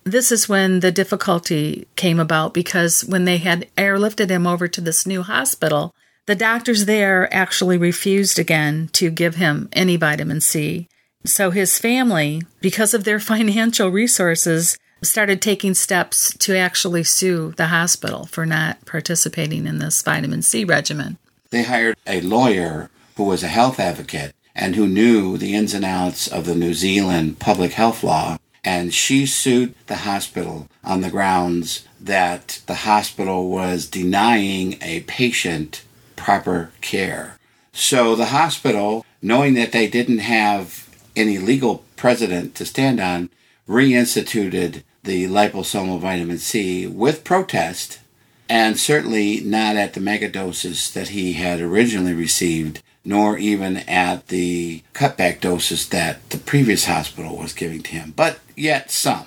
This 0.04 0.32
is 0.32 0.48
when 0.48 0.82
the 0.82 0.92
difficulty 0.92 1.88
came 1.96 2.20
about 2.20 2.54
because 2.54 3.04
when 3.04 3.26
they 3.26 3.38
had 3.38 3.68
airlifted 3.76 4.30
him 4.30 4.46
over 4.46 4.68
to 4.68 4.80
this 4.80 5.08
new 5.08 5.24
hospital, 5.24 5.96
the 6.28 6.36
doctors 6.36 6.86
there 6.86 7.34
actually 7.34 7.78
refused 7.78 8.38
again 8.38 8.90
to 8.94 9.10
give 9.10 9.36
him 9.36 9.70
any 9.74 9.96
vitamin 9.96 10.42
C. 10.42 10.88
So 11.26 11.50
his 11.50 11.80
family, 11.80 12.44
because 12.62 12.94
of 12.94 13.04
their 13.04 13.20
financial 13.32 13.90
resources, 13.90 14.78
started 15.02 15.42
taking 15.42 15.74
steps 15.74 16.36
to 16.38 16.56
actually 16.56 17.04
sue 17.04 17.54
the 17.58 17.68
hospital 17.68 18.26
for 18.26 18.46
not 18.46 18.84
participating 18.86 19.68
in 19.68 19.80
this 19.80 20.02
vitamin 20.02 20.42
C 20.42 20.64
regimen. 20.64 21.18
They 21.50 21.64
hired 21.64 21.96
a 22.08 22.22
lawyer 22.22 22.90
who 23.16 23.24
was 23.24 23.44
a 23.44 23.48
health 23.48 23.80
advocate 23.80 24.34
and 24.56 24.76
who 24.76 24.88
knew 24.88 25.38
the 25.38 25.54
ins 25.54 25.74
and 25.74 25.86
outs 25.86 26.28
of 26.28 26.46
the 26.46 26.56
New 26.56 26.74
Zealand 26.74 27.40
public 27.40 27.74
health 27.74 28.04
law. 28.04 28.38
And 28.64 28.94
she 28.94 29.26
sued 29.26 29.76
the 29.88 29.98
hospital 29.98 30.68
on 30.84 31.02
the 31.02 31.12
grounds 31.12 31.88
that 32.00 32.62
the 32.66 32.76
hospital 32.76 33.50
was 33.50 33.86
denying 33.88 34.82
a 34.82 35.02
patient 35.02 35.84
proper 36.16 36.72
care. 36.82 37.38
So 37.74 38.16
the 38.16 38.28
hospital, 38.28 39.06
knowing 39.22 39.54
that 39.56 39.72
they 39.72 39.88
didn't 39.88 40.20
have 40.20 40.90
any 41.16 41.38
legal 41.38 41.84
precedent 41.96 42.56
to 42.56 42.66
stand 42.66 43.00
on, 43.00 43.30
reinstituted 43.68 44.84
the 45.04 45.26
liposomal 45.26 46.00
vitamin 46.00 46.38
C 46.38 46.88
with 46.88 47.24
protest, 47.24 48.00
and 48.50 48.80
certainly 48.80 49.42
not 49.42 49.76
at 49.76 49.94
the 49.94 50.00
megadoses 50.00 50.92
that 50.94 51.10
he 51.10 51.34
had 51.34 51.60
originally 51.60 52.14
received, 52.14 52.82
nor 53.04 53.38
even 53.38 53.78
at 53.78 54.28
the 54.28 54.84
cutback 54.94 55.40
doses 55.42 55.90
that 55.90 56.30
the 56.30 56.38
previous 56.38 56.86
hospital 56.86 57.38
was 57.38 57.54
giving 57.54 57.82
to 57.84 57.92
him, 57.92 58.14
but 58.16 58.40
yet 58.56 58.92
some. 58.92 59.26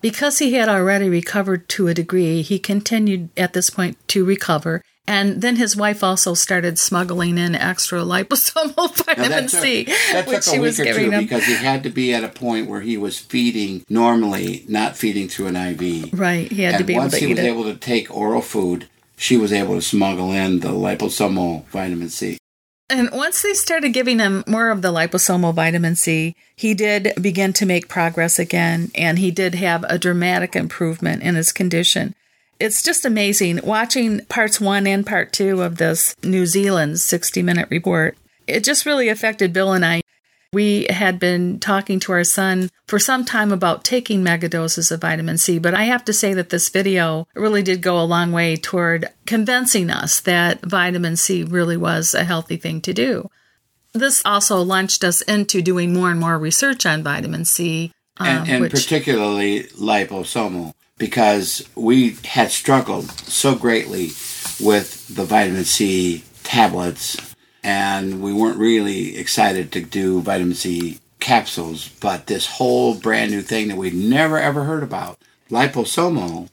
Because 0.00 0.38
he 0.38 0.52
had 0.52 0.68
already 0.68 1.08
recovered 1.08 1.68
to 1.70 1.88
a 1.88 1.94
degree, 1.94 2.42
he 2.42 2.58
continued 2.58 3.30
at 3.36 3.54
this 3.54 3.70
point 3.70 3.96
to 4.08 4.24
recover 4.24 4.82
And 5.08 5.40
then 5.40 5.56
his 5.56 5.76
wife 5.76 6.02
also 6.02 6.34
started 6.34 6.78
smuggling 6.78 7.38
in 7.38 7.54
extra 7.54 8.00
liposomal 8.00 8.94
vitamin 9.06 9.46
took, 9.46 9.62
C, 9.62 9.86
which 10.26 10.44
she 10.44 10.58
was 10.58 10.78
giving 10.78 11.12
him. 11.12 11.22
because 11.22 11.44
he 11.44 11.54
had 11.54 11.84
to 11.84 11.90
be 11.90 12.12
at 12.12 12.24
a 12.24 12.28
point 12.28 12.68
where 12.68 12.80
he 12.80 12.96
was 12.96 13.18
feeding 13.18 13.84
normally, 13.88 14.64
not 14.68 14.96
feeding 14.96 15.28
through 15.28 15.46
an 15.46 15.56
IV. 15.56 16.12
Right, 16.12 16.50
he 16.50 16.62
had 16.62 16.74
and 16.74 16.80
to 16.80 16.84
be 16.84 16.94
able 16.94 17.02
to. 17.02 17.06
once 17.06 17.16
he 17.16 17.26
was 17.26 17.38
it. 17.38 17.44
able 17.44 17.64
to 17.64 17.76
take 17.76 18.14
oral 18.14 18.42
food, 18.42 18.88
she 19.16 19.36
was 19.36 19.52
able 19.52 19.76
to 19.76 19.82
smuggle 19.82 20.32
in 20.32 20.60
the 20.60 20.68
liposomal 20.68 21.64
vitamin 21.66 22.08
C. 22.08 22.38
And 22.88 23.10
once 23.10 23.42
they 23.42 23.54
started 23.54 23.90
giving 23.90 24.20
him 24.20 24.44
more 24.46 24.70
of 24.70 24.82
the 24.82 24.92
liposomal 24.92 25.54
vitamin 25.54 25.96
C, 25.96 26.36
he 26.56 26.72
did 26.72 27.12
begin 27.20 27.52
to 27.54 27.66
make 27.66 27.88
progress 27.88 28.38
again, 28.38 28.90
and 28.94 29.18
he 29.18 29.30
did 29.30 29.56
have 29.56 29.84
a 29.84 29.98
dramatic 29.98 30.54
improvement 30.54 31.22
in 31.22 31.34
his 31.34 31.52
condition. 31.52 32.14
It's 32.58 32.82
just 32.82 33.04
amazing 33.04 33.60
watching 33.64 34.24
parts 34.26 34.60
one 34.60 34.86
and 34.86 35.06
part 35.06 35.32
two 35.32 35.62
of 35.62 35.76
this 35.76 36.16
New 36.22 36.46
Zealand 36.46 37.00
60 37.00 37.42
minute 37.42 37.68
report. 37.70 38.16
It 38.46 38.64
just 38.64 38.86
really 38.86 39.08
affected 39.08 39.52
Bill 39.52 39.72
and 39.72 39.84
I. 39.84 40.02
We 40.52 40.86
had 40.88 41.18
been 41.18 41.58
talking 41.58 42.00
to 42.00 42.12
our 42.12 42.24
son 42.24 42.70
for 42.86 42.98
some 42.98 43.24
time 43.24 43.52
about 43.52 43.84
taking 43.84 44.22
megadoses 44.22 44.90
of 44.90 45.02
vitamin 45.02 45.36
C, 45.36 45.58
but 45.58 45.74
I 45.74 45.84
have 45.84 46.04
to 46.06 46.12
say 46.12 46.32
that 46.34 46.48
this 46.48 46.70
video 46.70 47.26
really 47.34 47.62
did 47.62 47.82
go 47.82 48.00
a 48.00 48.04
long 48.04 48.32
way 48.32 48.56
toward 48.56 49.10
convincing 49.26 49.90
us 49.90 50.20
that 50.20 50.64
vitamin 50.64 51.16
C 51.16 51.42
really 51.42 51.76
was 51.76 52.14
a 52.14 52.24
healthy 52.24 52.56
thing 52.56 52.80
to 52.82 52.94
do. 52.94 53.28
This 53.92 54.22
also 54.24 54.62
launched 54.62 55.04
us 55.04 55.20
into 55.22 55.60
doing 55.60 55.92
more 55.92 56.10
and 56.10 56.20
more 56.20 56.38
research 56.38 56.86
on 56.86 57.02
vitamin 57.02 57.44
C, 57.44 57.92
um, 58.18 58.26
and, 58.26 58.48
and 58.48 58.60
which 58.62 58.72
particularly 58.72 59.64
liposomal, 59.64 60.72
because 60.98 61.68
we 61.74 62.16
had 62.24 62.50
struggled 62.50 63.10
so 63.10 63.54
greatly 63.54 64.10
with 64.60 65.14
the 65.14 65.24
vitamin 65.24 65.64
C 65.64 66.24
tablets, 66.42 67.34
and 67.62 68.22
we 68.22 68.32
weren't 68.32 68.58
really 68.58 69.16
excited 69.16 69.72
to 69.72 69.82
do 69.82 70.20
vitamin 70.20 70.54
C 70.54 70.98
capsules. 71.20 71.88
But 72.00 72.26
this 72.26 72.46
whole 72.46 72.94
brand 72.94 73.30
new 73.30 73.42
thing 73.42 73.68
that 73.68 73.76
we'd 73.76 73.94
never 73.94 74.38
ever 74.38 74.64
heard 74.64 74.82
about, 74.82 75.18
liposomal, 75.50 76.48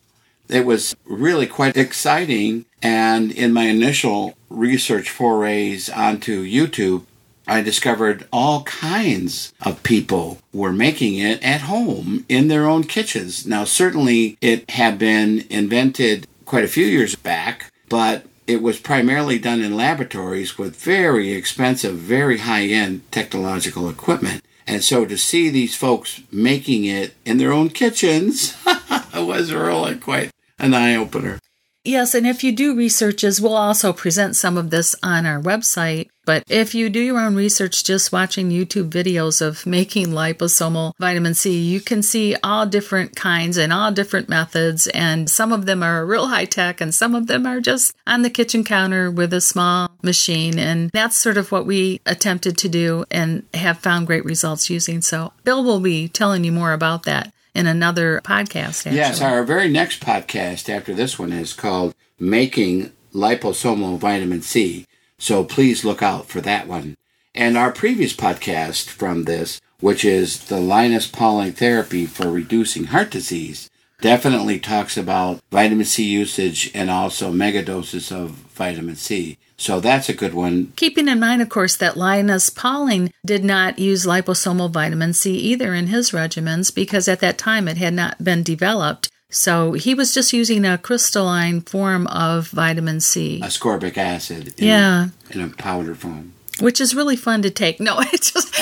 it 0.50 0.65
was 0.65 0.95
really 1.05 1.47
quite 1.47 1.77
exciting. 1.77 2.65
And 2.81 3.31
in 3.31 3.53
my 3.53 3.63
initial 3.65 4.35
research 4.50 5.09
forays 5.09 5.89
onto 5.89 6.43
YouTube, 6.43 7.05
I 7.47 7.62
discovered 7.62 8.27
all 8.31 8.63
kinds 8.63 9.53
of 9.62 9.83
people 9.83 10.39
were 10.53 10.71
making 10.71 11.15
it 11.15 11.43
at 11.43 11.62
home 11.62 12.25
in 12.29 12.47
their 12.47 12.65
own 12.65 12.83
kitchens. 12.83 13.45
Now, 13.45 13.63
certainly 13.65 14.38
it 14.41 14.69
had 14.71 14.97
been 14.97 15.45
invented 15.50 16.27
quite 16.45 16.63
a 16.63 16.69
few 16.69 16.85
years 16.85 17.15
back, 17.15 17.71
but 17.89 18.25
it 18.47 18.62
was 18.62 18.79
primarily 18.79 19.39
done 19.39 19.62
in 19.62 19.75
laboratories 19.75 20.57
with 20.57 20.75
very 20.75 21.31
expensive, 21.31 21.95
very 21.95 22.39
high 22.39 22.65
end 22.65 23.09
technological 23.12 23.89
equipment. 23.89 24.43
And 24.65 24.83
so 24.83 25.05
to 25.05 25.17
see 25.17 25.50
these 25.50 25.75
folks 25.75 26.21
making 26.31 26.85
it 26.85 27.13
in 27.25 27.38
their 27.38 27.51
own 27.51 27.69
kitchens 27.69 28.55
was 29.13 29.53
really 29.53 29.95
quite 29.95 30.31
an 30.59 30.73
eye 30.73 30.95
opener. 30.95 31.39
Yes, 31.83 32.15
and 32.15 32.25
if 32.25 32.45
you 32.45 32.53
do 32.53 32.75
researches, 32.75 33.41
we'll 33.41 33.57
also 33.57 33.91
present 33.91 34.38
some 34.38 34.57
of 34.57 34.69
this 34.69 34.95
on 35.03 35.25
our 35.25 35.41
website. 35.41 36.07
But 36.25 36.44
if 36.50 36.74
you 36.74 36.89
do 36.89 37.00
your 37.00 37.20
own 37.20 37.36
research 37.36 37.84
just 37.84 38.12
watching 38.12 38.50
YouTube 38.50 38.89
videos 38.89 39.42
of 39.42 39.65
making 39.65 40.08
liposomal 40.08 40.94
vitamin 41.00 41.34
C, 41.34 41.60
you 41.60 41.82
can 41.82 42.01
see 42.01 42.36
all 42.44 42.65
different 42.65 43.15
kinds 43.15 43.58
and 43.58 43.74
all 43.74 43.92
different 43.92 44.30
methods. 44.30 44.88
And 44.88 45.30
some 45.30 45.51
of 45.51 45.65
them 45.65 45.84
are 45.84 46.06
real 46.06 46.27
high 46.27 46.46
tech 46.46 46.82
and 46.82 46.94
some 46.94 47.16
of 47.16 47.27
them 47.27 47.46
are 47.46 47.59
just 47.59 47.96
on 48.07 48.22
the 48.22 48.29
kitchen 48.29 48.64
counter 48.64 49.12
with 49.12 49.33
a 49.33 49.42
small 49.42 49.90
machine. 50.01 50.57
And 50.57 50.90
that's 50.92 51.18
sort 51.18 51.38
of 51.38 51.51
what 51.51 51.66
we 51.66 52.01
attempted 52.05 52.57
to 52.59 52.70
do 52.70 53.05
and 53.12 53.46
have 53.53 53.79
found 53.79 54.07
great 54.07 54.25
results 54.25 54.70
using. 54.70 55.01
So 55.01 55.33
Bill 55.44 55.64
will 55.64 55.79
be 55.79 56.07
telling 56.07 56.44
you 56.44 56.51
more 56.51 56.74
about 56.74 57.03
that 57.03 57.33
in 57.53 57.68
another 57.68 58.22
podcast. 58.24 58.86
Actually. 58.86 58.96
Yes, 58.96 59.22
our 59.22 59.44
very 59.44 59.70
next 59.70 60.01
podcast 60.01 60.70
after 60.70 60.94
this 60.94 61.20
one 61.20 61.31
is 61.31 61.53
called 61.53 61.94
Making 62.20 62.92
Liposomal 63.14 63.98
Vitamin 63.98 64.42
C. 64.42 64.86
So 65.17 65.43
please 65.43 65.85
look 65.85 66.01
out 66.01 66.27
for 66.27 66.41
that 66.41 66.67
one. 66.67 66.97
And 67.35 67.57
our 67.57 67.71
previous 67.71 68.13
podcast 68.15 68.89
from 68.89 69.23
this, 69.23 69.59
which 69.79 70.05
is 70.05 70.45
the 70.45 70.59
Linus 70.59 71.07
Pauling 71.07 71.53
therapy 71.53 72.05
for 72.05 72.29
reducing 72.29 72.85
heart 72.85 73.09
disease, 73.09 73.69
definitely 74.01 74.59
talks 74.59 74.97
about 74.97 75.41
vitamin 75.49 75.85
C 75.85 76.03
usage 76.03 76.69
and 76.73 76.89
also 76.89 77.31
megadoses 77.31 78.11
of 78.11 78.31
vitamin 78.31 78.95
C. 78.95 79.37
So 79.57 79.79
that's 79.79 80.09
a 80.09 80.13
good 80.13 80.33
one. 80.33 80.73
Keeping 80.75 81.07
in 81.07 81.19
mind, 81.19 81.41
of 81.41 81.49
course, 81.49 81.77
that 81.77 81.95
Linus 81.95 82.49
Pauling 82.49 83.13
did 83.25 83.45
not 83.45 83.79
use 83.79 84.05
liposomal 84.05 84.69
vitamin 84.69 85.13
C 85.13 85.37
either 85.37 85.73
in 85.73 85.87
his 85.87 86.11
regimens 86.11 86.73
because 86.73 87.07
at 87.07 87.21
that 87.21 87.37
time 87.37 87.67
it 87.67 87.77
had 87.77 87.93
not 87.93 88.23
been 88.23 88.43
developed. 88.43 89.09
So 89.33 89.74
he 89.74 89.93
was 89.96 90.13
just 90.13 90.31
using 90.31 90.63
a 90.65 90.77
crystalline 90.77 91.61
form 91.61 92.07
of 92.07 92.48
vitamin 92.50 93.00
C. 93.01 93.41
Ascorbic 93.43 93.98
acid 93.98 94.53
in, 94.59 94.67
Yeah. 94.67 95.07
in 95.31 95.41
a 95.41 95.50
powder 95.50 95.96
form. 95.96 96.33
which 96.59 96.79
is 96.79 96.93
really 96.93 97.15
fun 97.15 97.41
to 97.41 97.50
take. 97.50 97.79
No, 97.79 97.96
it's 98.13 98.31
just 98.31 98.50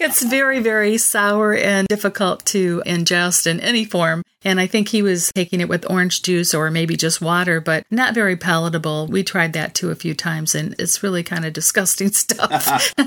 it's 0.00 0.22
very 0.22 0.60
very 0.60 0.98
sour 0.98 1.54
and 1.56 1.88
difficult 1.88 2.44
to 2.46 2.82
ingest 2.86 3.46
in 3.46 3.60
any 3.60 3.84
form. 3.86 4.22
And 4.44 4.60
I 4.60 4.66
think 4.66 4.88
he 4.90 5.00
was 5.00 5.32
taking 5.34 5.62
it 5.62 5.68
with 5.70 5.90
orange 5.90 6.20
juice 6.20 6.52
or 6.52 6.70
maybe 6.70 6.96
just 6.96 7.22
water, 7.22 7.62
but 7.62 7.86
not 7.90 8.12
very 8.12 8.36
palatable. 8.36 9.06
We 9.06 9.24
tried 9.24 9.54
that 9.54 9.74
too 9.74 9.90
a 9.90 9.94
few 9.94 10.14
times 10.14 10.54
and 10.54 10.74
it's 10.78 11.02
really 11.02 11.22
kind 11.22 11.46
of 11.46 11.54
disgusting 11.54 12.12
stuff. 12.12 12.92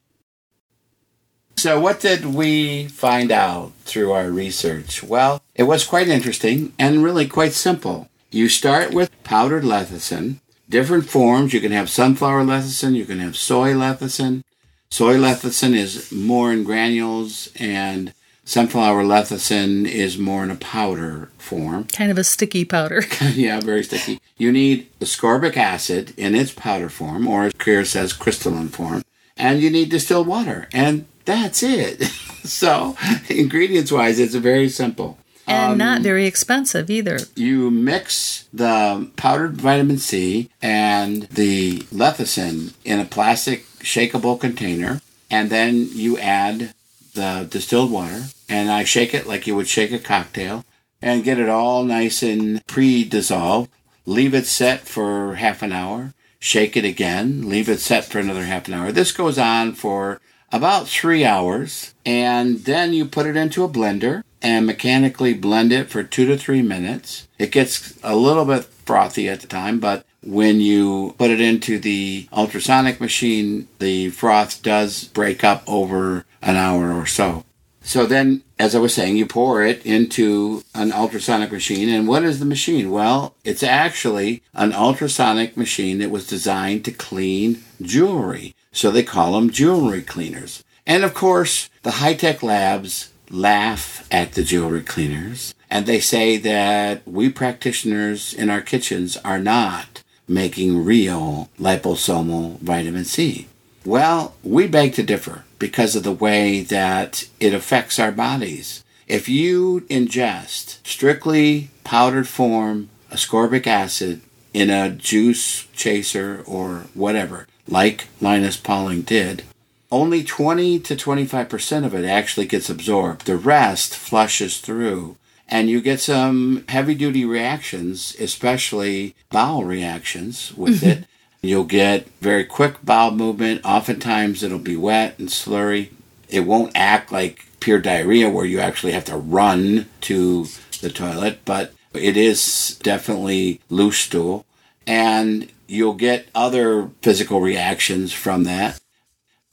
So, 1.58 1.80
what 1.80 1.98
did 1.98 2.24
we 2.24 2.86
find 2.86 3.32
out 3.32 3.72
through 3.84 4.12
our 4.12 4.30
research? 4.30 5.02
Well, 5.02 5.42
it 5.56 5.64
was 5.64 5.84
quite 5.84 6.06
interesting 6.06 6.72
and 6.78 7.02
really 7.02 7.26
quite 7.26 7.52
simple. 7.52 8.08
You 8.30 8.48
start 8.48 8.94
with 8.94 9.10
powdered 9.24 9.64
lecithin, 9.64 10.36
different 10.68 11.08
forms. 11.08 11.52
You 11.52 11.60
can 11.60 11.72
have 11.72 11.90
sunflower 11.90 12.44
lecithin, 12.44 12.94
you 12.94 13.04
can 13.04 13.18
have 13.18 13.36
soy 13.36 13.72
lecithin. 13.72 14.44
Soy 14.88 15.16
lecithin 15.16 15.74
is 15.74 16.12
more 16.12 16.52
in 16.52 16.62
granules, 16.62 17.50
and 17.56 18.14
sunflower 18.44 19.02
lecithin 19.02 19.84
is 19.84 20.16
more 20.16 20.44
in 20.44 20.52
a 20.52 20.56
powder 20.56 21.28
form. 21.38 21.84
Kind 21.92 22.12
of 22.12 22.18
a 22.18 22.24
sticky 22.24 22.66
powder. 22.66 23.02
yeah, 23.32 23.58
very 23.58 23.82
sticky. 23.82 24.20
You 24.36 24.52
need 24.52 24.86
ascorbic 25.00 25.56
acid 25.56 26.14
in 26.16 26.36
its 26.36 26.52
powder 26.52 26.88
form, 26.88 27.26
or 27.26 27.46
as 27.46 27.52
Kira 27.54 27.84
says, 27.84 28.12
crystalline 28.12 28.68
form, 28.68 29.02
and 29.36 29.60
you 29.60 29.70
need 29.70 29.90
distilled 29.90 30.28
water, 30.28 30.68
and 30.72 31.04
that's 31.28 31.62
it. 31.62 32.02
so, 32.44 32.96
ingredients 33.28 33.92
wise, 33.92 34.18
it's 34.18 34.34
very 34.34 34.70
simple. 34.70 35.18
And 35.46 35.78
not 35.78 35.98
um, 35.98 36.02
very 36.02 36.26
expensive 36.26 36.90
either. 36.90 37.18
You 37.34 37.70
mix 37.70 38.48
the 38.52 39.10
powdered 39.16 39.56
vitamin 39.56 39.98
C 39.98 40.50
and 40.60 41.24
the 41.24 41.80
lecithin 41.92 42.74
in 42.84 42.98
a 42.98 43.04
plastic 43.04 43.64
shakeable 43.80 44.40
container, 44.40 45.00
and 45.30 45.50
then 45.50 45.88
you 45.92 46.18
add 46.18 46.74
the 47.14 47.46
distilled 47.50 47.90
water, 47.90 48.24
and 48.48 48.70
I 48.70 48.84
shake 48.84 49.14
it 49.14 49.26
like 49.26 49.46
you 49.46 49.54
would 49.56 49.68
shake 49.68 49.92
a 49.92 49.98
cocktail, 49.98 50.64
and 51.00 51.24
get 51.24 51.38
it 51.38 51.48
all 51.48 51.84
nice 51.84 52.22
and 52.22 52.66
pre-dissolved. 52.66 53.70
Leave 54.06 54.34
it 54.34 54.46
set 54.46 54.80
for 54.80 55.34
half 55.34 55.62
an 55.62 55.72
hour. 55.72 56.14
shake 56.40 56.76
it 56.76 56.84
again, 56.84 57.48
leave 57.48 57.68
it 57.68 57.80
set 57.80 58.04
for 58.04 58.18
another 58.18 58.44
half 58.44 58.68
an 58.68 58.74
hour. 58.74 58.92
This 58.92 59.12
goes 59.12 59.38
on 59.38 59.72
for 59.72 60.20
about 60.52 60.88
three 60.88 61.24
hours, 61.24 61.94
and 62.04 62.64
then 62.64 62.92
you 62.92 63.04
put 63.04 63.26
it 63.26 63.36
into 63.36 63.64
a 63.64 63.68
blender 63.68 64.22
and 64.40 64.66
mechanically 64.66 65.34
blend 65.34 65.72
it 65.72 65.90
for 65.90 66.02
two 66.02 66.26
to 66.26 66.36
three 66.36 66.62
minutes. 66.62 67.28
It 67.38 67.52
gets 67.52 67.98
a 68.02 68.16
little 68.16 68.44
bit 68.44 68.64
frothy 68.64 69.28
at 69.28 69.40
the 69.40 69.46
time, 69.46 69.80
but 69.80 70.04
when 70.22 70.60
you 70.60 71.14
put 71.18 71.30
it 71.30 71.40
into 71.40 71.78
the 71.78 72.28
ultrasonic 72.32 73.00
machine, 73.00 73.68
the 73.78 74.10
froth 74.10 74.62
does 74.62 75.04
break 75.04 75.44
up 75.44 75.62
over 75.66 76.24
an 76.42 76.56
hour 76.56 76.92
or 76.92 77.06
so. 77.06 77.44
So 77.80 78.04
then, 78.04 78.42
as 78.58 78.74
I 78.74 78.80
was 78.80 78.92
saying, 78.92 79.16
you 79.16 79.24
pour 79.24 79.62
it 79.62 79.84
into 79.86 80.62
an 80.74 80.92
ultrasonic 80.92 81.50
machine. 81.50 81.88
And 81.88 82.06
what 82.06 82.22
is 82.22 82.38
the 82.38 82.44
machine? 82.44 82.90
Well, 82.90 83.34
it's 83.44 83.62
actually 83.62 84.42
an 84.52 84.74
ultrasonic 84.74 85.56
machine 85.56 85.98
that 85.98 86.10
was 86.10 86.26
designed 86.26 86.84
to 86.84 86.90
clean 86.92 87.64
jewelry. 87.80 88.54
So 88.72 88.90
they 88.90 89.02
call 89.02 89.32
them 89.32 89.50
jewelry 89.50 90.02
cleaners. 90.02 90.64
And 90.86 91.04
of 91.04 91.14
course, 91.14 91.68
the 91.82 91.92
high 91.92 92.14
tech 92.14 92.42
labs 92.42 93.12
laugh 93.30 94.06
at 94.10 94.32
the 94.32 94.42
jewelry 94.42 94.82
cleaners 94.82 95.54
and 95.70 95.86
they 95.86 96.00
say 96.00 96.36
that 96.38 97.06
we 97.06 97.28
practitioners 97.28 98.32
in 98.32 98.50
our 98.50 98.60
kitchens 98.60 99.16
are 99.18 99.38
not 99.38 100.02
making 100.26 100.84
real 100.84 101.48
liposomal 101.58 102.58
vitamin 102.58 103.04
C. 103.04 103.48
Well, 103.84 104.34
we 104.42 104.66
beg 104.66 104.94
to 104.94 105.02
differ 105.02 105.44
because 105.58 105.96
of 105.96 106.02
the 106.02 106.12
way 106.12 106.60
that 106.60 107.28
it 107.40 107.54
affects 107.54 107.98
our 107.98 108.12
bodies. 108.12 108.84
If 109.06 109.28
you 109.28 109.82
ingest 109.88 110.86
strictly 110.86 111.70
powdered 111.84 112.28
form 112.28 112.90
ascorbic 113.10 113.66
acid 113.66 114.20
in 114.52 114.68
a 114.70 114.90
juice 114.90 115.66
chaser 115.74 116.42
or 116.46 116.86
whatever, 116.92 117.46
like 117.68 118.08
Linus 118.20 118.56
Pauling 118.56 119.02
did, 119.02 119.44
only 119.90 120.22
20 120.22 120.80
to 120.80 120.96
25% 120.96 121.84
of 121.84 121.94
it 121.94 122.04
actually 122.04 122.46
gets 122.46 122.68
absorbed. 122.68 123.26
The 123.26 123.36
rest 123.36 123.94
flushes 123.94 124.58
through 124.58 125.16
and 125.48 125.70
you 125.70 125.80
get 125.80 126.00
some 126.00 126.64
heavy 126.68 126.94
duty 126.94 127.24
reactions, 127.24 128.14
especially 128.20 129.14
bowel 129.30 129.64
reactions 129.64 130.52
with 130.54 130.82
mm-hmm. 130.82 131.02
it. 131.02 131.04
You'll 131.40 131.64
get 131.64 132.08
very 132.20 132.44
quick 132.44 132.84
bowel 132.84 133.12
movement. 133.12 133.64
Oftentimes 133.64 134.42
it'll 134.42 134.58
be 134.58 134.76
wet 134.76 135.18
and 135.18 135.28
slurry. 135.28 135.90
It 136.28 136.40
won't 136.40 136.72
act 136.74 137.10
like 137.12 137.46
pure 137.60 137.78
diarrhea 137.78 138.28
where 138.28 138.44
you 138.44 138.60
actually 138.60 138.92
have 138.92 139.06
to 139.06 139.16
run 139.16 139.88
to 140.02 140.46
the 140.80 140.90
toilet, 140.90 141.40
but 141.44 141.72
it 141.94 142.16
is 142.16 142.78
definitely 142.82 143.60
loose 143.70 143.98
stool. 143.98 144.44
And 144.86 145.48
you'll 145.68 145.94
get 145.94 146.28
other 146.34 146.90
physical 147.02 147.40
reactions 147.40 148.12
from 148.12 148.44
that. 148.44 148.80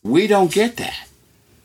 We 0.01 0.25
don't 0.25 0.51
get 0.51 0.77
that. 0.77 1.07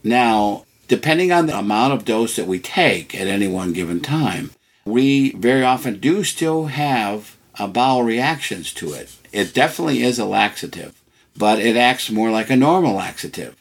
Now, 0.02 0.64
depending 0.88 1.30
on 1.30 1.46
the 1.46 1.56
amount 1.56 1.92
of 1.94 2.04
dose 2.04 2.36
that 2.36 2.46
we 2.46 2.58
take 2.58 3.14
at 3.14 3.26
any 3.28 3.46
one 3.46 3.72
given 3.72 4.00
time, 4.00 4.50
we 4.84 5.32
very 5.32 5.62
often 5.62 6.00
do 6.00 6.24
still 6.24 6.66
have 6.66 7.36
uh, 7.58 7.66
bowel 7.68 8.02
reactions 8.02 8.72
to 8.74 8.92
it. 8.92 9.16
It 9.32 9.54
definitely 9.54 10.02
is 10.02 10.18
a 10.18 10.24
laxative, 10.24 11.00
but 11.36 11.58
it 11.60 11.76
acts 11.76 12.10
more 12.10 12.30
like 12.30 12.50
a 12.50 12.56
normal 12.56 12.94
laxative. 12.94 13.56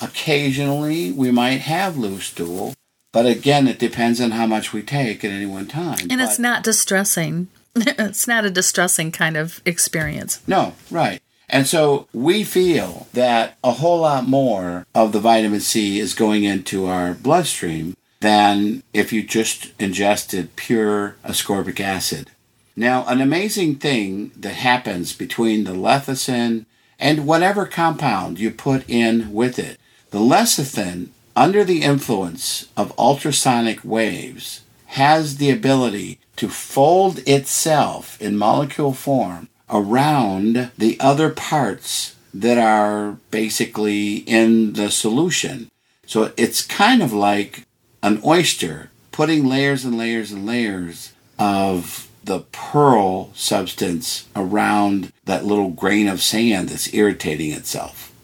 Occasionally, 0.00 1.12
we 1.12 1.30
might 1.30 1.60
have 1.60 1.98
loose 1.98 2.26
stool, 2.26 2.74
but 3.12 3.26
again, 3.26 3.68
it 3.68 3.78
depends 3.78 4.20
on 4.20 4.30
how 4.30 4.46
much 4.46 4.72
we 4.72 4.82
take 4.82 5.24
at 5.24 5.30
any 5.30 5.44
one 5.44 5.66
time. 5.66 5.98
And 6.00 6.08
but, 6.08 6.20
it's 6.20 6.38
not 6.38 6.62
distressing. 6.62 7.48
it's 7.76 8.26
not 8.26 8.44
a 8.44 8.50
distressing 8.50 9.12
kind 9.12 9.36
of 9.36 9.60
experience. 9.64 10.40
No, 10.46 10.74
right. 10.90 11.22
And 11.48 11.66
so 11.66 12.06
we 12.12 12.44
feel 12.44 13.08
that 13.12 13.58
a 13.64 13.72
whole 13.72 14.00
lot 14.00 14.28
more 14.28 14.86
of 14.94 15.12
the 15.12 15.20
vitamin 15.20 15.60
C 15.60 15.98
is 15.98 16.14
going 16.14 16.44
into 16.44 16.86
our 16.86 17.14
bloodstream 17.14 17.96
than 18.20 18.82
if 18.92 19.12
you 19.12 19.22
just 19.22 19.72
ingested 19.78 20.54
pure 20.54 21.16
ascorbic 21.24 21.80
acid. 21.80 22.30
Now, 22.76 23.04
an 23.06 23.20
amazing 23.20 23.76
thing 23.76 24.30
that 24.36 24.54
happens 24.54 25.12
between 25.12 25.64
the 25.64 25.72
lecithin 25.72 26.66
and 27.00 27.26
whatever 27.26 27.66
compound 27.66 28.38
you 28.38 28.52
put 28.52 28.88
in 28.88 29.32
with 29.32 29.58
it, 29.58 29.78
the 30.10 30.18
lecithin, 30.18 31.08
under 31.34 31.64
the 31.64 31.82
influence 31.82 32.68
of 32.76 32.96
ultrasonic 32.98 33.84
waves, 33.84 34.60
has 34.86 35.38
the 35.38 35.50
ability 35.50 36.19
to 36.40 36.48
fold 36.48 37.18
itself 37.28 38.18
in 38.18 38.34
molecule 38.34 38.94
form 38.94 39.46
around 39.68 40.70
the 40.78 40.98
other 40.98 41.28
parts 41.28 42.16
that 42.32 42.56
are 42.56 43.18
basically 43.30 44.16
in 44.26 44.72
the 44.72 44.90
solution. 44.90 45.70
So 46.06 46.32
it's 46.38 46.64
kind 46.64 47.02
of 47.02 47.12
like 47.12 47.66
an 48.02 48.22
oyster 48.24 48.90
putting 49.12 49.44
layers 49.44 49.84
and 49.84 49.98
layers 49.98 50.32
and 50.32 50.46
layers 50.46 51.12
of 51.38 52.08
the 52.24 52.40
pearl 52.52 53.34
substance 53.34 54.26
around 54.34 55.12
that 55.26 55.44
little 55.44 55.68
grain 55.68 56.08
of 56.08 56.22
sand 56.22 56.70
that's 56.70 56.94
irritating 56.94 57.50
itself. 57.50 58.14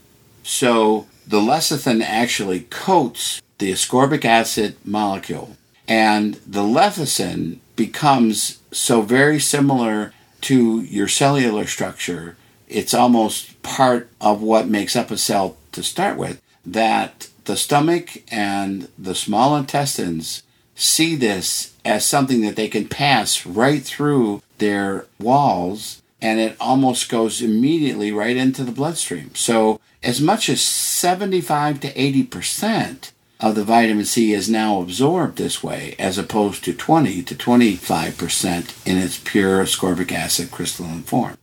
So 0.42 1.06
the 1.26 1.40
lecithin 1.40 2.02
actually 2.02 2.60
coats 2.70 3.42
the 3.58 3.72
ascorbic 3.72 4.24
acid 4.24 4.76
molecule, 4.86 5.58
and 5.86 6.34
the 6.46 6.62
lecithin 6.62 7.58
becomes 7.76 8.58
so 8.72 9.02
very 9.02 9.38
similar 9.38 10.12
to 10.42 10.80
your 10.80 11.08
cellular 11.08 11.66
structure, 11.66 12.36
it's 12.68 12.94
almost 12.94 13.62
part 13.62 14.08
of 14.20 14.42
what 14.42 14.68
makes 14.68 14.96
up 14.96 15.10
a 15.10 15.16
cell 15.16 15.56
to 15.72 15.82
start 15.82 16.16
with, 16.16 16.40
that 16.64 17.28
the 17.44 17.56
stomach 17.56 18.22
and 18.30 18.88
the 18.98 19.14
small 19.14 19.56
intestines 19.56 20.42
see 20.74 21.14
this 21.16 21.74
as 21.84 22.04
something 22.04 22.42
that 22.42 22.56
they 22.56 22.68
can 22.68 22.88
pass 22.88 23.46
right 23.46 23.82
through 23.82 24.42
their 24.58 25.06
walls 25.18 26.02
and 26.20 26.40
it 26.40 26.56
almost 26.60 27.08
goes 27.08 27.42
immediately 27.42 28.10
right 28.10 28.36
into 28.36 28.64
the 28.64 28.72
bloodstream. 28.72 29.34
So, 29.34 29.80
as 30.02 30.20
much 30.20 30.48
as 30.48 30.60
75 30.60 31.80
to 31.80 32.00
80 32.00 32.22
percent 32.24 33.12
of 33.40 33.54
the 33.54 33.64
vitamin 33.64 34.04
C 34.04 34.32
is 34.32 34.48
now 34.48 34.80
absorbed 34.80 35.36
this 35.36 35.62
way, 35.62 35.94
as 35.98 36.18
opposed 36.18 36.64
to 36.64 36.72
20 36.72 37.22
to 37.22 37.34
25% 37.34 38.86
in 38.86 38.98
its 38.98 39.18
pure 39.18 39.62
ascorbic 39.62 40.12
acid 40.12 40.50
crystalline 40.50 41.02
form. 41.02 41.36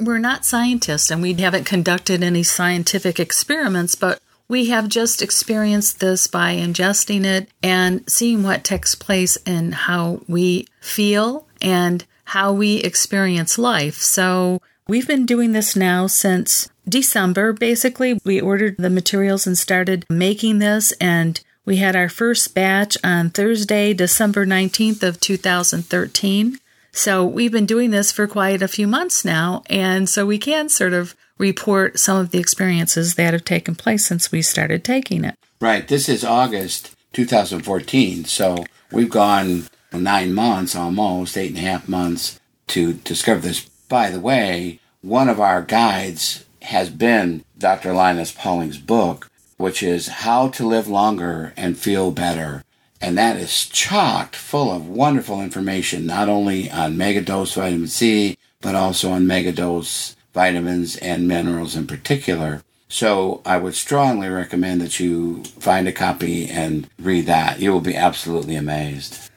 We're 0.00 0.18
not 0.18 0.44
scientists 0.44 1.10
and 1.10 1.22
we 1.22 1.34
haven't 1.34 1.64
conducted 1.64 2.22
any 2.22 2.42
scientific 2.42 3.20
experiments, 3.20 3.94
but 3.94 4.20
we 4.48 4.66
have 4.68 4.88
just 4.88 5.22
experienced 5.22 6.00
this 6.00 6.26
by 6.26 6.56
ingesting 6.56 7.24
it 7.24 7.48
and 7.62 8.08
seeing 8.10 8.42
what 8.42 8.64
takes 8.64 8.94
place 8.94 9.36
in 9.46 9.72
how 9.72 10.20
we 10.28 10.66
feel 10.80 11.46
and 11.62 12.04
how 12.24 12.52
we 12.52 12.76
experience 12.78 13.58
life. 13.58 13.96
So 13.96 14.60
we've 14.88 15.06
been 15.06 15.26
doing 15.26 15.52
this 15.52 15.74
now 15.76 16.06
since 16.06 16.68
December, 16.88 17.52
basically. 17.52 18.20
We 18.24 18.40
ordered 18.40 18.76
the 18.78 18.90
materials 18.90 19.46
and 19.46 19.56
started 19.56 20.04
making 20.08 20.58
this, 20.58 20.92
and 20.92 21.40
we 21.64 21.76
had 21.76 21.96
our 21.96 22.08
first 22.08 22.54
batch 22.54 22.96
on 23.02 23.30
Thursday, 23.30 23.94
December 23.94 24.46
19th 24.46 25.02
of 25.02 25.20
2013. 25.20 26.58
So 26.92 27.24
we've 27.24 27.52
been 27.52 27.66
doing 27.66 27.90
this 27.90 28.12
for 28.12 28.26
quite 28.26 28.62
a 28.62 28.68
few 28.68 28.86
months 28.86 29.24
now, 29.24 29.62
and 29.68 30.08
so 30.08 30.26
we 30.26 30.38
can 30.38 30.68
sort 30.68 30.92
of 30.92 31.16
report 31.38 31.98
some 31.98 32.18
of 32.18 32.30
the 32.30 32.38
experiences 32.38 33.14
that 33.14 33.32
have 33.32 33.44
taken 33.44 33.74
place 33.74 34.06
since 34.06 34.30
we 34.30 34.42
started 34.42 34.84
taking 34.84 35.24
it. 35.24 35.34
Right. 35.60 35.88
This 35.88 36.08
is 36.08 36.24
August 36.24 36.94
2014, 37.14 38.26
so 38.26 38.64
we've 38.92 39.10
gone 39.10 39.64
nine 39.92 40.32
months 40.34 40.76
almost, 40.76 41.36
eight 41.36 41.50
and 41.50 41.58
a 41.58 41.62
half 41.62 41.88
months 41.88 42.38
to 42.68 42.92
discover 42.92 43.40
this. 43.40 43.68
By 43.88 44.10
the 44.10 44.20
way, 44.20 44.80
one 45.02 45.28
of 45.28 45.40
our 45.40 45.62
guides 45.62 46.44
has 46.62 46.88
been 46.88 47.44
Dr. 47.58 47.92
Linus 47.92 48.32
Pauling's 48.32 48.78
book, 48.78 49.30
which 49.56 49.82
is 49.82 50.08
How 50.08 50.48
to 50.48 50.66
Live 50.66 50.88
Longer 50.88 51.52
and 51.56 51.76
Feel 51.76 52.10
Better. 52.10 52.64
And 53.00 53.18
that 53.18 53.36
is 53.36 53.66
chocked 53.66 54.34
full 54.34 54.72
of 54.72 54.88
wonderful 54.88 55.42
information, 55.42 56.06
not 56.06 56.28
only 56.28 56.70
on 56.70 56.96
megadose 56.96 57.54
vitamin 57.54 57.88
C, 57.88 58.38
but 58.62 58.74
also 58.74 59.10
on 59.10 59.26
megadose 59.26 60.16
vitamins 60.32 60.96
and 60.96 61.28
minerals 61.28 61.76
in 61.76 61.86
particular. 61.86 62.62
So 62.88 63.42
I 63.44 63.58
would 63.58 63.74
strongly 63.74 64.28
recommend 64.28 64.80
that 64.80 64.98
you 65.00 65.44
find 65.44 65.86
a 65.86 65.92
copy 65.92 66.48
and 66.48 66.88
read 66.98 67.26
that. 67.26 67.60
You 67.60 67.72
will 67.72 67.80
be 67.80 67.96
absolutely 67.96 68.56
amazed. 68.56 69.30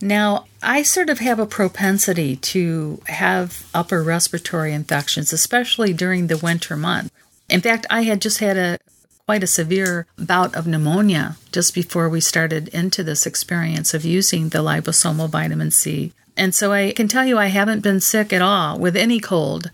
Now, 0.00 0.46
I 0.62 0.82
sort 0.82 1.10
of 1.10 1.18
have 1.18 1.38
a 1.38 1.46
propensity 1.46 2.36
to 2.36 3.00
have 3.06 3.66
upper 3.74 4.02
respiratory 4.02 4.72
infections, 4.72 5.32
especially 5.32 5.92
during 5.92 6.26
the 6.26 6.38
winter 6.38 6.76
month. 6.76 7.12
In 7.48 7.60
fact, 7.60 7.86
I 7.90 8.02
had 8.02 8.20
just 8.20 8.38
had 8.38 8.56
a 8.56 8.78
quite 9.26 9.42
a 9.42 9.46
severe 9.46 10.06
bout 10.16 10.54
of 10.54 10.66
pneumonia 10.66 11.36
just 11.52 11.74
before 11.74 12.08
we 12.08 12.20
started 12.20 12.68
into 12.68 13.02
this 13.02 13.26
experience 13.26 13.92
of 13.92 14.04
using 14.04 14.48
the 14.48 14.60
liposomal 14.60 15.28
vitamin 15.28 15.70
C. 15.70 16.12
And 16.34 16.54
so 16.54 16.72
I 16.72 16.92
can 16.92 17.08
tell 17.08 17.26
you 17.26 17.36
I 17.36 17.46
haven't 17.46 17.82
been 17.82 18.00
sick 18.00 18.32
at 18.32 18.40
all 18.40 18.78
with 18.78 18.96
any 18.96 19.20
cold. 19.20 19.70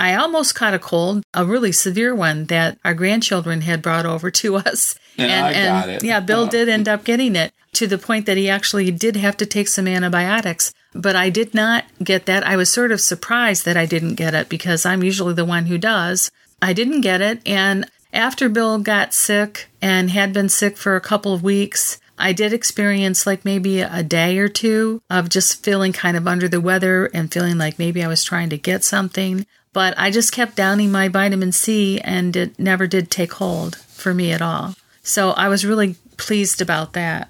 I 0.00 0.14
almost 0.16 0.54
caught 0.54 0.74
a 0.74 0.78
cold, 0.78 1.22
a 1.34 1.44
really 1.44 1.70
severe 1.72 2.14
one 2.14 2.46
that 2.46 2.78
our 2.84 2.94
grandchildren 2.94 3.60
had 3.60 3.82
brought 3.82 4.06
over 4.06 4.30
to 4.30 4.56
us. 4.66 4.98
And, 5.18 5.30
I 5.30 5.52
got 5.52 5.88
it. 5.88 6.02
yeah, 6.02 6.20
Bill 6.20 6.46
did 6.48 6.68
end 6.68 6.88
up 6.88 7.04
getting 7.04 7.36
it 7.36 7.52
to 7.72 7.86
the 7.86 7.98
point 7.98 8.26
that 8.26 8.36
he 8.36 8.50
actually 8.50 8.90
did 8.90 9.16
have 9.16 9.36
to 9.38 9.46
take 9.46 9.68
some 9.68 9.86
antibiotics. 9.86 10.72
But 10.92 11.16
I 11.16 11.30
did 11.30 11.54
not 11.54 11.84
get 12.02 12.26
that. 12.26 12.46
I 12.46 12.56
was 12.56 12.72
sort 12.72 12.92
of 12.92 13.00
surprised 13.00 13.64
that 13.64 13.76
I 13.76 13.86
didn't 13.86 14.16
get 14.16 14.34
it 14.34 14.48
because 14.48 14.84
I'm 14.84 15.02
usually 15.02 15.34
the 15.34 15.44
one 15.44 15.66
who 15.66 15.78
does. 15.78 16.30
I 16.60 16.72
didn't 16.72 17.02
get 17.02 17.20
it. 17.20 17.40
And 17.46 17.88
after 18.12 18.48
Bill 18.48 18.78
got 18.78 19.14
sick 19.14 19.68
and 19.80 20.10
had 20.10 20.32
been 20.32 20.48
sick 20.48 20.76
for 20.76 20.96
a 20.96 21.00
couple 21.00 21.32
of 21.32 21.42
weeks, 21.42 22.00
I 22.18 22.32
did 22.32 22.52
experience 22.52 23.26
like 23.26 23.44
maybe 23.44 23.80
a 23.80 24.02
day 24.02 24.38
or 24.38 24.48
two 24.48 25.00
of 25.08 25.30
just 25.30 25.64
feeling 25.64 25.92
kind 25.92 26.16
of 26.16 26.28
under 26.28 26.48
the 26.48 26.60
weather 26.60 27.06
and 27.14 27.32
feeling 27.32 27.56
like 27.56 27.78
maybe 27.78 28.02
I 28.02 28.08
was 28.08 28.24
trying 28.24 28.50
to 28.50 28.58
get 28.58 28.84
something. 28.84 29.46
But 29.72 29.94
I 29.96 30.10
just 30.10 30.32
kept 30.32 30.56
downing 30.56 30.90
my 30.90 31.08
vitamin 31.08 31.52
C 31.52 32.00
and 32.00 32.36
it 32.36 32.58
never 32.58 32.86
did 32.86 33.10
take 33.10 33.34
hold 33.34 33.76
for 33.76 34.12
me 34.12 34.32
at 34.32 34.42
all. 34.42 34.74
So 35.02 35.30
I 35.30 35.48
was 35.48 35.64
really 35.64 35.94
pleased 36.16 36.60
about 36.60 36.92
that. 36.92 37.29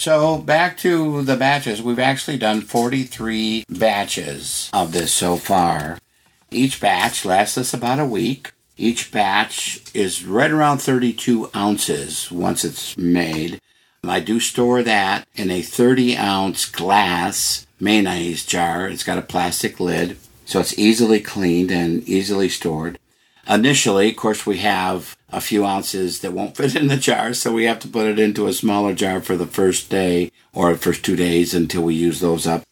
So 0.00 0.38
back 0.38 0.78
to 0.78 1.20
the 1.24 1.36
batches. 1.36 1.82
We've 1.82 1.98
actually 1.98 2.38
done 2.38 2.62
43 2.62 3.66
batches 3.68 4.70
of 4.72 4.92
this 4.92 5.12
so 5.12 5.36
far. 5.36 5.98
Each 6.50 6.80
batch 6.80 7.26
lasts 7.26 7.58
us 7.58 7.74
about 7.74 7.98
a 7.98 8.06
week. 8.06 8.52
Each 8.78 9.12
batch 9.12 9.82
is 9.92 10.24
right 10.24 10.50
around 10.50 10.78
32 10.78 11.50
ounces 11.54 12.32
once 12.32 12.64
it's 12.64 12.96
made. 12.96 13.60
I 14.02 14.20
do 14.20 14.40
store 14.40 14.82
that 14.82 15.28
in 15.34 15.50
a 15.50 15.60
30 15.60 16.16
ounce 16.16 16.64
glass 16.64 17.66
mayonnaise 17.78 18.46
jar. 18.46 18.88
It's 18.88 19.04
got 19.04 19.18
a 19.18 19.22
plastic 19.22 19.78
lid, 19.80 20.16
so 20.46 20.60
it's 20.60 20.78
easily 20.78 21.20
cleaned 21.20 21.70
and 21.70 22.08
easily 22.08 22.48
stored. 22.48 22.98
Initially, 23.46 24.08
of 24.08 24.16
course, 24.16 24.46
we 24.46 24.58
have 24.60 25.14
a 25.32 25.40
few 25.40 25.64
ounces 25.64 26.20
that 26.20 26.32
won't 26.32 26.56
fit 26.56 26.76
in 26.76 26.88
the 26.88 26.96
jar, 26.96 27.34
so 27.34 27.52
we 27.52 27.64
have 27.64 27.78
to 27.80 27.88
put 27.88 28.06
it 28.06 28.18
into 28.18 28.46
a 28.46 28.52
smaller 28.52 28.94
jar 28.94 29.20
for 29.20 29.36
the 29.36 29.46
first 29.46 29.90
day 29.90 30.30
or 30.52 30.72
the 30.72 30.78
first 30.78 31.04
two 31.04 31.16
days 31.16 31.54
until 31.54 31.82
we 31.82 31.94
use 31.94 32.20
those 32.20 32.46
up. 32.46 32.62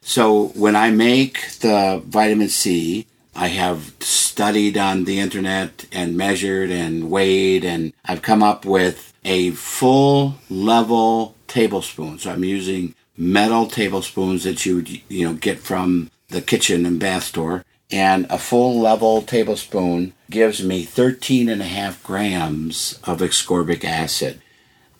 So 0.00 0.48
when 0.48 0.76
I 0.76 0.90
make 0.90 1.58
the 1.60 2.02
vitamin 2.06 2.48
C, 2.48 3.06
I 3.34 3.48
have 3.48 3.92
studied 4.00 4.78
on 4.78 5.04
the 5.04 5.20
internet 5.20 5.86
and 5.92 6.16
measured 6.16 6.70
and 6.70 7.10
weighed, 7.10 7.64
and 7.64 7.92
I've 8.04 8.22
come 8.22 8.42
up 8.42 8.64
with 8.64 9.12
a 9.24 9.50
full 9.50 10.36
level 10.48 11.34
tablespoon. 11.46 12.18
So 12.18 12.30
I'm 12.30 12.44
using 12.44 12.94
metal 13.16 13.66
tablespoons 13.66 14.44
that 14.44 14.64
you 14.64 14.76
would, 14.76 14.88
you 15.08 15.26
know 15.26 15.34
get 15.34 15.58
from 15.58 16.10
the 16.28 16.40
kitchen 16.40 16.86
and 16.86 17.00
bath 17.00 17.24
store 17.24 17.64
and 17.90 18.26
a 18.28 18.38
full 18.38 18.78
level 18.80 19.22
tablespoon 19.22 20.12
gives 20.30 20.62
me 20.62 20.82
13 20.82 21.48
and 21.48 21.62
a 21.62 21.66
half 21.66 22.02
grams 22.02 22.98
of 23.04 23.20
ascorbic 23.20 23.84
acid. 23.84 24.40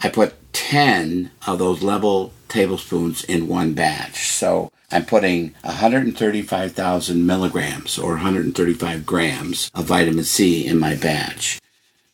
I 0.02 0.08
put 0.08 0.52
10 0.52 1.30
of 1.46 1.58
those 1.58 1.82
level 1.82 2.32
tablespoons 2.48 3.24
in 3.24 3.48
one 3.48 3.74
batch. 3.74 4.28
So 4.28 4.70
I'm 4.90 5.04
putting 5.04 5.54
135,000 5.62 7.26
milligrams 7.26 7.98
or 7.98 8.12
135 8.12 9.04
grams 9.04 9.70
of 9.74 9.84
vitamin 9.84 10.24
C 10.24 10.66
in 10.66 10.78
my 10.78 10.94
batch. 10.94 11.60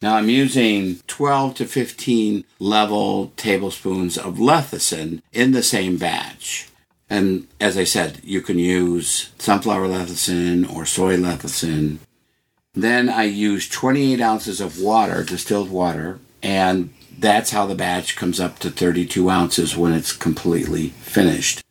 Now 0.02 0.16
I'm 0.16 0.28
using 0.28 1.00
12 1.06 1.54
to 1.56 1.66
15 1.66 2.44
level 2.58 3.32
tablespoons 3.36 4.18
of 4.18 4.36
lecithin 4.36 5.22
in 5.32 5.52
the 5.52 5.62
same 5.62 5.96
batch. 5.96 6.68
And 7.08 7.46
as 7.60 7.76
I 7.76 7.84
said, 7.84 8.20
you 8.24 8.40
can 8.40 8.58
use 8.58 9.30
sunflower 9.38 9.88
lecithin 9.88 10.74
or 10.74 10.86
soy 10.86 11.16
lecithin. 11.16 11.98
Then 12.74 13.08
I 13.08 13.24
use 13.24 13.68
28 13.68 14.20
ounces 14.20 14.60
of 14.60 14.80
water, 14.80 15.22
distilled 15.22 15.70
water, 15.70 16.18
and 16.42 16.92
that's 17.16 17.50
how 17.50 17.66
the 17.66 17.74
batch 17.74 18.16
comes 18.16 18.40
up 18.40 18.58
to 18.60 18.70
32 18.70 19.28
ounces 19.30 19.76
when 19.76 19.92
it's 19.92 20.12
completely 20.12 20.88
finished. 20.88 21.62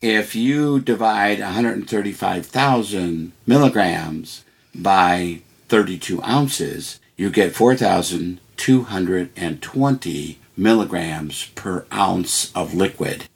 If 0.00 0.34
you 0.34 0.80
divide 0.80 1.40
135,000 1.40 3.32
milligrams 3.46 4.44
by 4.74 5.42
32 5.68 6.22
ounces, 6.22 6.98
you 7.16 7.28
get 7.30 7.54
4,220 7.54 10.38
milligrams 10.56 11.46
per 11.54 11.86
ounce 11.92 12.50
of 12.54 12.74
liquid. 12.74 13.28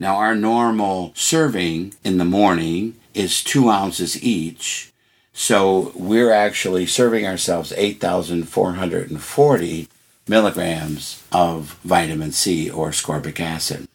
Now, 0.00 0.16
our 0.16 0.34
normal 0.34 1.12
serving 1.14 1.94
in 2.02 2.16
the 2.16 2.24
morning 2.24 2.96
is 3.12 3.44
two 3.44 3.68
ounces 3.68 4.22
each. 4.22 4.90
So 5.34 5.92
we're 5.94 6.32
actually 6.32 6.86
serving 6.86 7.26
ourselves 7.26 7.74
8,440 7.76 9.88
milligrams 10.26 11.22
of 11.30 11.78
vitamin 11.84 12.32
C 12.32 12.70
or 12.70 12.88
ascorbic 12.88 13.40
acid. 13.40 13.86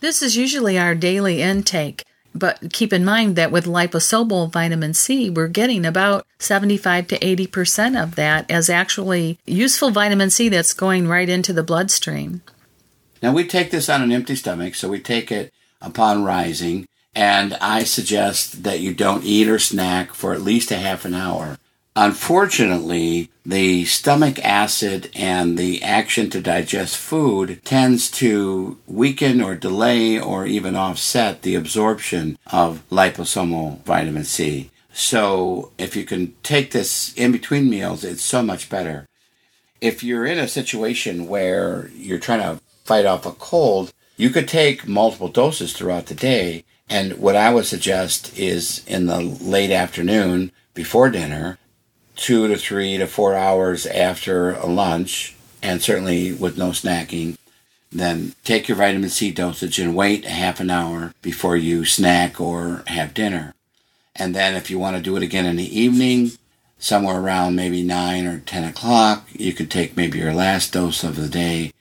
This 0.00 0.22
is 0.22 0.36
usually 0.36 0.78
our 0.78 0.94
daily 0.94 1.42
intake, 1.42 2.02
but 2.34 2.72
keep 2.72 2.90
in 2.92 3.04
mind 3.04 3.36
that 3.36 3.52
with 3.52 3.66
liposomal 3.66 4.50
vitamin 4.50 4.94
C, 4.94 5.28
we're 5.28 5.48
getting 5.48 5.84
about 5.84 6.26
75 6.38 7.08
to 7.08 7.18
80% 7.18 8.02
of 8.02 8.14
that 8.14 8.50
as 8.50 8.70
actually 8.70 9.38
useful 9.44 9.90
vitamin 9.90 10.30
C 10.30 10.48
that's 10.48 10.72
going 10.72 11.08
right 11.08 11.28
into 11.28 11.52
the 11.52 11.62
bloodstream. 11.62 12.40
Now 13.22 13.32
we 13.32 13.46
take 13.46 13.70
this 13.70 13.88
on 13.88 14.02
an 14.02 14.12
empty 14.12 14.34
stomach, 14.34 14.74
so 14.74 14.88
we 14.88 14.98
take 14.98 15.30
it 15.30 15.52
upon 15.80 16.24
rising, 16.24 16.88
and 17.14 17.54
I 17.60 17.84
suggest 17.84 18.64
that 18.64 18.80
you 18.80 18.92
don't 18.94 19.24
eat 19.24 19.48
or 19.48 19.60
snack 19.60 20.12
for 20.12 20.32
at 20.32 20.42
least 20.42 20.72
a 20.72 20.76
half 20.76 21.04
an 21.04 21.14
hour. 21.14 21.58
Unfortunately, 21.94 23.30
the 23.44 23.84
stomach 23.84 24.38
acid 24.38 25.10
and 25.14 25.58
the 25.58 25.82
action 25.82 26.30
to 26.30 26.40
digest 26.40 26.96
food 26.96 27.60
tends 27.64 28.10
to 28.12 28.78
weaken 28.86 29.42
or 29.42 29.54
delay 29.54 30.18
or 30.18 30.46
even 30.46 30.74
offset 30.74 31.42
the 31.42 31.54
absorption 31.54 32.38
of 32.50 32.82
liposomal 32.90 33.82
vitamin 33.82 34.24
C. 34.24 34.70
So, 34.94 35.70
if 35.78 35.94
you 35.94 36.04
can 36.04 36.34
take 36.42 36.70
this 36.70 37.12
in 37.14 37.30
between 37.30 37.68
meals, 37.68 38.04
it's 38.04 38.24
so 38.24 38.42
much 38.42 38.70
better. 38.70 39.06
If 39.80 40.02
you're 40.02 40.26
in 40.26 40.38
a 40.38 40.48
situation 40.48 41.28
where 41.28 41.90
you're 41.94 42.18
trying 42.18 42.40
to 42.40 42.61
fight 42.84 43.06
off 43.06 43.26
a 43.26 43.32
cold, 43.32 43.92
you 44.16 44.30
could 44.30 44.48
take 44.48 44.86
multiple 44.86 45.28
doses 45.28 45.72
throughout 45.72 46.06
the 46.06 46.14
day. 46.14 46.64
And 46.88 47.18
what 47.18 47.36
I 47.36 47.52
would 47.52 47.66
suggest 47.66 48.38
is 48.38 48.84
in 48.86 49.06
the 49.06 49.20
late 49.20 49.70
afternoon 49.70 50.52
before 50.74 51.10
dinner, 51.10 51.58
two 52.16 52.48
to 52.48 52.56
three 52.56 52.98
to 52.98 53.06
four 53.06 53.34
hours 53.34 53.86
after 53.86 54.52
a 54.52 54.66
lunch, 54.66 55.34
and 55.62 55.82
certainly 55.82 56.32
with 56.32 56.58
no 56.58 56.70
snacking, 56.70 57.36
then 57.90 58.34
take 58.44 58.68
your 58.68 58.76
vitamin 58.76 59.10
C 59.10 59.30
dosage 59.30 59.78
and 59.78 59.94
wait 59.94 60.24
a 60.24 60.30
half 60.30 60.60
an 60.60 60.70
hour 60.70 61.14
before 61.22 61.56
you 61.56 61.84
snack 61.84 62.40
or 62.40 62.82
have 62.86 63.14
dinner. 63.14 63.54
And 64.16 64.34
then 64.34 64.54
if 64.54 64.70
you 64.70 64.78
want 64.78 64.96
to 64.96 65.02
do 65.02 65.16
it 65.16 65.22
again 65.22 65.46
in 65.46 65.56
the 65.56 65.78
evening, 65.78 66.32
somewhere 66.78 67.20
around 67.20 67.54
maybe 67.54 67.82
9 67.82 68.26
or 68.26 68.40
10 68.40 68.64
o'clock, 68.64 69.28
you 69.32 69.52
could 69.52 69.70
take 69.70 69.96
maybe 69.96 70.18
your 70.18 70.34
last 70.34 70.72
dose 70.72 71.04
of 71.04 71.16
the 71.16 71.28
day 71.28 71.72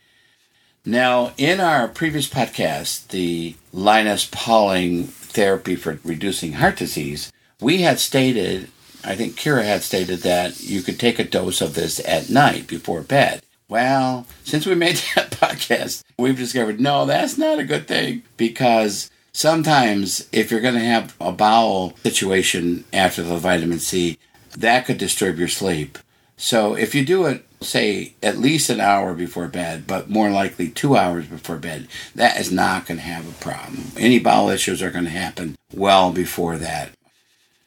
now, 0.85 1.33
in 1.37 1.59
our 1.59 1.87
previous 1.87 2.27
podcast, 2.27 3.09
the 3.09 3.55
Linus 3.71 4.27
Pauling 4.31 5.05
therapy 5.05 5.75
for 5.75 5.99
reducing 6.03 6.53
heart 6.53 6.77
disease, 6.77 7.31
we 7.59 7.81
had 7.81 7.99
stated, 7.99 8.67
I 9.03 9.15
think 9.15 9.35
Kira 9.35 9.63
had 9.63 9.83
stated 9.83 10.19
that 10.21 10.61
you 10.61 10.81
could 10.81 10.99
take 10.99 11.19
a 11.19 11.23
dose 11.23 11.61
of 11.61 11.75
this 11.75 11.99
at 12.07 12.31
night 12.31 12.65
before 12.65 13.01
bed. 13.01 13.43
Well, 13.69 14.25
since 14.43 14.65
we 14.65 14.73
made 14.73 14.95
that 15.15 15.31
podcast, 15.31 16.03
we've 16.17 16.37
discovered 16.37 16.79
no, 16.79 17.05
that's 17.05 17.37
not 17.37 17.59
a 17.59 17.63
good 17.63 17.87
thing 17.87 18.23
because 18.35 19.11
sometimes 19.33 20.27
if 20.31 20.49
you're 20.49 20.61
going 20.61 20.73
to 20.73 20.79
have 20.79 21.15
a 21.21 21.31
bowel 21.31 21.93
situation 22.03 22.85
after 22.91 23.21
the 23.21 23.37
vitamin 23.37 23.79
C, 23.79 24.17
that 24.57 24.87
could 24.87 24.97
disturb 24.97 25.37
your 25.37 25.47
sleep. 25.47 25.99
So 26.41 26.73
if 26.73 26.95
you 26.95 27.05
do 27.05 27.27
it, 27.27 27.45
say, 27.61 28.15
at 28.23 28.39
least 28.39 28.71
an 28.71 28.81
hour 28.81 29.13
before 29.13 29.47
bed, 29.47 29.85
but 29.85 30.09
more 30.09 30.31
likely 30.31 30.69
two 30.69 30.97
hours 30.97 31.27
before 31.27 31.57
bed, 31.57 31.87
that 32.15 32.39
is 32.39 32.51
not 32.51 32.87
going 32.87 32.97
to 32.97 33.05
have 33.05 33.29
a 33.29 33.43
problem. 33.43 33.91
Any 33.95 34.17
bowel 34.17 34.49
issues 34.49 34.81
are 34.81 34.89
going 34.89 35.05
to 35.05 35.11
happen 35.11 35.55
well 35.71 36.11
before 36.11 36.57
that. 36.57 36.89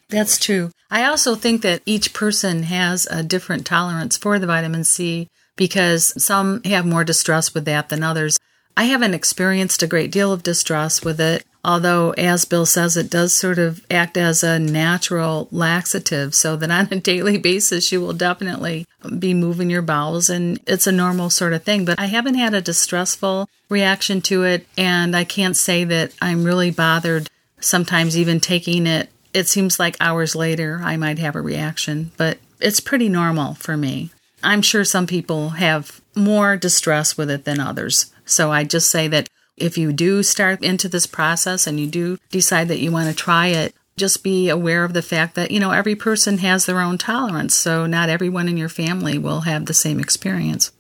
That's 0.08 0.38
true. 0.38 0.72
I 0.90 1.04
also 1.04 1.37
think 1.37 1.62
that 1.62 1.82
each 1.87 2.12
person 2.12 2.64
has 2.64 3.06
a 3.06 3.22
different 3.22 3.64
tolerance 3.64 4.16
for 4.16 4.40
the 4.40 4.48
vitamin 4.48 4.82
C 4.82 5.28
because 5.54 6.12
some 6.20 6.60
have 6.64 6.84
more 6.84 7.04
distress 7.04 7.54
with 7.54 7.66
that 7.66 7.90
than 7.90 8.02
others. 8.02 8.37
I 8.76 8.84
haven't 8.84 9.14
experienced 9.14 9.82
a 9.82 9.87
great 9.87 10.10
deal 10.10 10.32
of 10.32 10.42
distress 10.42 11.04
with 11.04 11.20
it. 11.20 11.44
Although, 11.64 12.10
as 12.12 12.44
Bill 12.44 12.66
says, 12.66 12.96
it 12.96 13.08
does 13.08 13.34
sort 13.34 13.58
of 13.58 13.87
act 13.90 14.18
as 14.18 14.42
a 14.42 14.58
natural 14.58 15.48
laxative, 15.50 16.34
so 16.34 16.56
that 16.56 16.70
on 16.70 16.88
a 16.90 17.00
daily 17.00 17.38
basis 17.38 17.90
you 17.90 18.00
will 18.00 18.12
definitely 18.12 18.87
be 19.18 19.32
moving 19.32 19.70
your 19.70 19.80
bowels, 19.80 20.28
and 20.28 20.60
it's 20.66 20.87
a 20.87 20.92
normal 20.92 21.30
sort 21.30 21.54
of 21.54 21.62
thing. 21.62 21.87
But 21.87 21.98
I 21.98 22.06
haven't 22.06 22.34
had 22.34 22.52
a 22.52 22.60
distressful 22.60 23.48
reaction 23.70 24.20
to 24.22 24.42
it, 24.44 24.66
and 24.76 25.16
I 25.16 25.24
can't 25.24 25.56
say 25.56 25.84
that 25.84 26.12
I'm 26.20 26.44
really 26.44 26.70
bothered 26.70 27.30
sometimes 27.60 28.18
even 28.18 28.40
taking 28.40 28.87
it 28.87 29.08
it 29.34 29.48
seems 29.48 29.78
like 29.78 29.96
hours 30.00 30.37
later 30.37 30.80
I 30.82 30.96
might 30.96 31.18
have 31.18 31.34
a 31.34 31.42
reaction, 31.42 32.12
but 32.16 32.38
it's 32.60 32.80
pretty 32.80 33.08
normal 33.08 33.54
for 33.54 33.76
me. 33.76 34.10
I'm 34.42 34.62
sure 34.62 34.84
some 34.84 35.06
people 35.06 35.50
have 35.50 36.00
more 36.14 36.56
distress 36.56 37.18
with 37.18 37.30
it 37.30 37.44
than 37.44 37.58
others. 37.60 38.12
So 38.24 38.50
I 38.50 38.64
just 38.64 38.90
say 38.90 39.08
that 39.08 39.28
if 39.56 39.78
you 39.78 39.92
do 39.92 40.22
start 40.22 40.62
into 40.62 40.88
this 40.88 41.06
process 41.06 41.66
and 41.66 41.78
you 41.78 41.87
do 41.87 42.18
decide 42.30 42.68
that 42.68 42.80
you 42.80 42.90
want 42.90 43.08
to 43.08 43.14
try 43.14 43.48
it, 43.48 43.74
just 43.96 44.24
be 44.24 44.48
aware 44.48 44.84
of 44.84 44.92
the 44.92 45.02
fact 45.02 45.37
that, 45.37 45.50
you 45.50 45.60
know, 45.60 45.70
every 45.70 45.94
person 45.94 46.38
has 46.38 46.66
their 46.66 46.80
own 46.80 46.98
tolerance. 46.98 47.54
So 47.54 47.87
not 47.87 48.08
everyone 48.08 48.48
in 48.48 48.56
your 48.56 48.68
family 48.68 49.18
will 49.18 49.42
have 49.42 49.66
the 49.66 49.74
same 49.74 50.00
experience. 50.00 50.72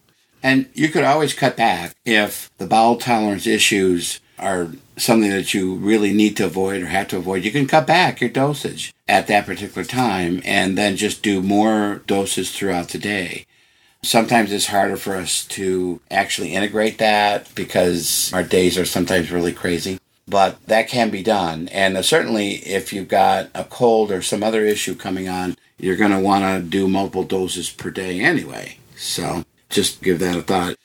And 0.42 0.68
you 0.74 0.88
could 0.88 1.04
always 1.04 1.32
cut 1.32 1.56
back 1.56 1.94
if 2.04 2.50
the 2.58 2.66
bowel 2.66 2.96
tolerance 2.96 3.46
issues 3.46 4.20
are 4.38 4.72
something 4.96 5.30
that 5.30 5.54
you 5.54 5.74
really 5.76 6.12
need 6.12 6.36
to 6.36 6.44
avoid 6.44 6.82
or 6.82 6.86
have 6.86 7.08
to 7.08 7.16
avoid. 7.16 7.44
You 7.44 7.52
can 7.52 7.66
cut 7.66 7.86
back 7.86 8.20
your 8.20 8.30
dosage 8.30 8.92
at 9.08 9.26
that 9.28 9.46
particular 9.46 9.84
time 9.84 10.42
and 10.44 10.76
then 10.76 10.96
just 10.96 11.22
do 11.22 11.40
more 11.40 12.02
doses 12.06 12.50
throughout 12.50 12.88
the 12.88 12.98
day. 12.98 13.46
Sometimes 14.04 14.52
it's 14.52 14.66
harder 14.66 14.96
for 14.96 15.16
us 15.16 15.44
to 15.46 16.00
actually 16.10 16.54
integrate 16.54 16.98
that 16.98 17.52
because 17.54 18.32
our 18.32 18.42
days 18.42 18.76
are 18.78 18.84
sometimes 18.84 19.30
really 19.30 19.52
crazy. 19.52 19.98
But 20.26 20.64
that 20.66 20.88
can 20.88 21.10
be 21.10 21.22
done. 21.22 21.68
And 21.68 21.96
uh, 21.96 22.02
certainly, 22.02 22.54
if 22.54 22.92
you've 22.92 23.08
got 23.08 23.50
a 23.54 23.64
cold 23.64 24.10
or 24.10 24.22
some 24.22 24.42
other 24.42 24.64
issue 24.64 24.94
coming 24.94 25.28
on, 25.28 25.56
you're 25.78 25.96
going 25.96 26.12
to 26.12 26.18
want 26.18 26.44
to 26.44 26.66
do 26.66 26.88
multiple 26.88 27.24
doses 27.24 27.70
per 27.70 27.90
day 27.90 28.20
anyway. 28.20 28.78
So 28.96 29.44
just 29.68 30.02
give 30.02 30.18
that 30.20 30.38
a 30.38 30.42
thought. 30.42 30.76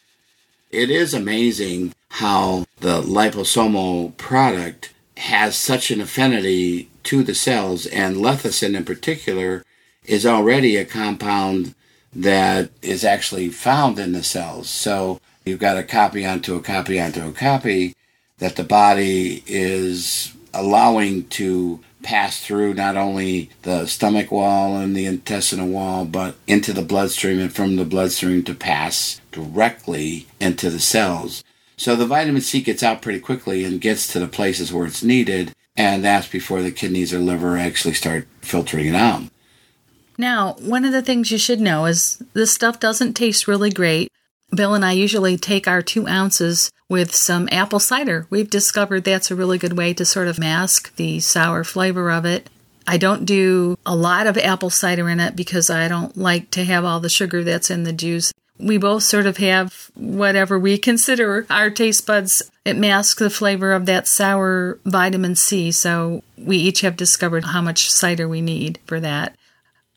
It 0.72 0.90
is 0.90 1.14
amazing 1.14 1.94
how 2.10 2.66
the 2.80 3.02
liposomal 3.02 4.16
product 4.18 4.94
has 5.18 5.56
such 5.56 5.92
an 5.92 6.02
affinity 6.02 6.90
to 7.04 7.24
the 7.24 7.36
cells, 7.36 7.86
and 7.86 8.18
lecithin 8.18 8.76
in 8.76 8.86
particular 8.86 9.64
is 10.06 10.26
already 10.26 10.76
a 10.76 10.86
compound 10.86 11.76
that 12.14 12.72
is 12.82 13.04
actually 13.04 13.50
found 13.50 14.00
in 14.00 14.14
the 14.14 14.24
cells. 14.24 14.70
So 14.70 15.20
you've 15.46 15.60
got 15.60 15.78
a 15.78 15.84
copy 15.84 16.26
onto 16.26 16.56
a 16.56 16.62
copy 16.62 17.00
onto 17.00 17.28
a 17.28 17.32
copy 17.32 17.96
that 18.40 18.56
the 18.56 18.64
body 18.64 19.44
is 19.46 20.34
allowing 20.54 21.28
to 21.28 21.80
pass 22.02 22.44
through 22.44 22.74
not 22.74 22.96
only 22.96 23.50
the 23.64 23.86
stomach 23.86 24.32
wall 24.32 24.78
and 24.78 24.96
the 24.96 25.06
intestinal 25.06 25.68
wall, 25.68 26.06
but 26.06 26.36
into 26.48 26.74
the 26.74 26.82
bloodstream 26.82 27.40
and 27.40 27.54
from 27.54 27.76
the 27.76 27.86
bloodstream 27.86 28.44
to 28.44 28.54
pass 28.54 29.20
directly 29.32 30.26
into 30.40 30.70
the 30.70 30.80
cells. 30.80 31.44
So 31.78 31.96
the 31.96 32.06
vitamin 32.06 32.42
C 32.42 32.62
gets 32.62 32.84
out 32.84 33.02
pretty 33.02 33.20
quickly 33.20 33.64
and 33.64 33.82
gets 33.82 34.12
to 34.14 34.20
the 34.20 34.28
places 34.28 34.74
where 34.74 34.86
it's 34.86 35.04
needed, 35.04 35.54
and 35.76 36.04
that's 36.04 36.28
before 36.28 36.62
the 36.62 36.72
kidneys 36.72 37.14
or 37.14 37.20
liver 37.20 37.58
actually 37.58 37.94
start 37.94 38.28
filtering 38.42 38.88
it 38.88 38.96
out. 38.96 39.24
Now, 40.20 40.58
one 40.60 40.84
of 40.84 40.92
the 40.92 41.02
things 41.02 41.32
you 41.32 41.38
should 41.38 41.62
know 41.62 41.86
is 41.86 42.22
this 42.34 42.52
stuff 42.52 42.78
doesn't 42.78 43.14
taste 43.14 43.48
really 43.48 43.70
great. 43.70 44.12
Bill 44.54 44.74
and 44.74 44.84
I 44.84 44.92
usually 44.92 45.38
take 45.38 45.66
our 45.66 45.82
two 45.82 46.10
ounces 46.10 46.74
with 46.90 47.16
some 47.16 47.48
apple 47.54 47.80
cider. 47.80 48.28
We've 48.30 48.50
discovered 48.50 49.06
that's 49.06 49.32
a 49.32 49.36
really 49.36 49.58
good 49.58 49.78
way 49.78 49.94
to 49.94 50.04
sort 50.04 50.28
of 50.28 50.38
mask 50.38 50.94
the 50.98 51.22
sour 51.22 51.64
flavor 51.64 52.12
of 52.12 52.26
it. 52.26 52.50
I 52.86 52.98
don't 52.98 53.24
do 53.24 53.78
a 53.86 53.96
lot 53.96 54.28
of 54.28 54.38
apple 54.38 54.70
cider 54.70 55.08
in 55.08 55.22
it 55.22 55.38
because 55.38 55.70
I 55.70 55.88
don't 55.88 56.18
like 56.18 56.52
to 56.52 56.66
have 56.66 56.84
all 56.84 57.00
the 57.00 57.08
sugar 57.08 57.42
that's 57.42 57.72
in 57.72 57.84
the 57.84 57.94
juice. 57.94 58.34
We 58.58 58.78
both 58.78 59.04
sort 59.04 59.26
of 59.26 59.38
have 59.38 59.90
whatever 59.96 60.60
we 60.60 60.78
consider 60.90 61.46
our 61.50 61.70
taste 61.70 62.06
buds. 62.06 62.52
It 62.66 62.76
masks 62.76 63.20
the 63.20 63.30
flavor 63.30 63.72
of 63.72 63.86
that 63.86 64.06
sour 64.06 64.80
vitamin 64.84 65.36
C, 65.36 65.72
so 65.72 66.24
we 66.38 66.58
each 66.58 66.82
have 66.82 66.98
discovered 66.98 67.46
how 67.46 67.62
much 67.62 67.90
cider 67.90 68.28
we 68.28 68.42
need 68.42 68.80
for 68.86 69.00
that. 69.00 69.38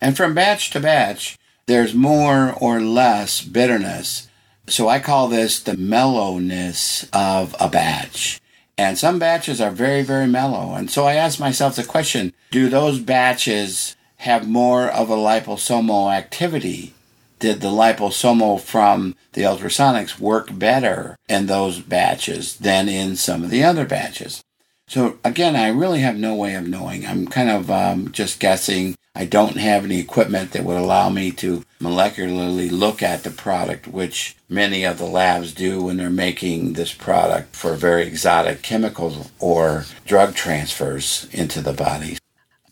And 0.03 0.17
from 0.17 0.35
batch 0.35 0.71
to 0.71 0.81
batch, 0.81 1.39
there's 1.67 1.95
more 1.95 2.55
or 2.61 2.81
less 2.81 3.41
bitterness. 3.41 4.27
So 4.67 4.89
I 4.89 4.99
call 4.99 5.29
this 5.29 5.61
the 5.61 5.77
mellowness 5.77 7.09
of 7.13 7.55
a 7.61 7.69
batch. 7.69 8.41
And 8.77 8.99
some 8.99 9.21
batches 9.21 9.61
are 9.61 9.71
very, 9.71 10.03
very 10.03 10.27
mellow. 10.27 10.75
And 10.75 10.91
so 10.91 11.05
I 11.05 11.15
ask 11.15 11.39
myself 11.39 11.77
the 11.77 11.85
question 11.85 12.33
do 12.51 12.69
those 12.69 12.99
batches 12.99 13.95
have 14.17 14.49
more 14.49 14.89
of 14.89 15.09
a 15.09 15.15
liposomal 15.15 16.13
activity? 16.13 16.95
Did 17.39 17.61
the 17.61 17.69
liposomal 17.69 18.61
from 18.61 19.15
the 19.35 19.43
ultrasonics 19.43 20.19
work 20.19 20.59
better 20.59 21.17
in 21.29 21.47
those 21.47 21.79
batches 21.79 22.57
than 22.57 22.89
in 22.89 23.15
some 23.15 23.45
of 23.45 23.51
the 23.51 23.63
other 23.63 23.85
batches? 23.85 24.43
So 24.89 25.19
again, 25.25 25.55
I 25.55 25.69
really 25.69 26.01
have 26.01 26.17
no 26.17 26.35
way 26.35 26.55
of 26.55 26.67
knowing. 26.67 27.07
I'm 27.07 27.29
kind 27.29 27.51
of 27.51 27.71
um, 27.71 28.11
just 28.11 28.41
guessing 28.41 28.97
I 29.15 29.27
don't 29.27 29.57
have 29.57 29.85
any 29.85 29.99
equipment 29.99 30.53
that 30.53 30.65
would 30.65 30.79
allow 30.79 31.11
me 31.11 31.33
to 31.33 31.65
molecularly 31.81 32.71
look 32.71 33.03
at 33.03 33.25
the 33.25 33.31
product, 33.31 33.87
which 33.87 34.37
many 34.49 34.85
of 34.85 34.97
the 34.97 35.05
labs 35.05 35.53
do 35.53 35.83
when 35.83 35.99
they're 35.99 36.09
making 36.09 36.73
this 36.73 36.95
product 36.95 37.55
for 37.55 37.75
very 37.75 38.07
exotic 38.07 38.63
chemicals 38.63 39.31
or 39.39 39.85
drug 40.07 40.35
transfers 40.35 41.29
into 41.31 41.61
the 41.61 41.75
body. 41.75 42.17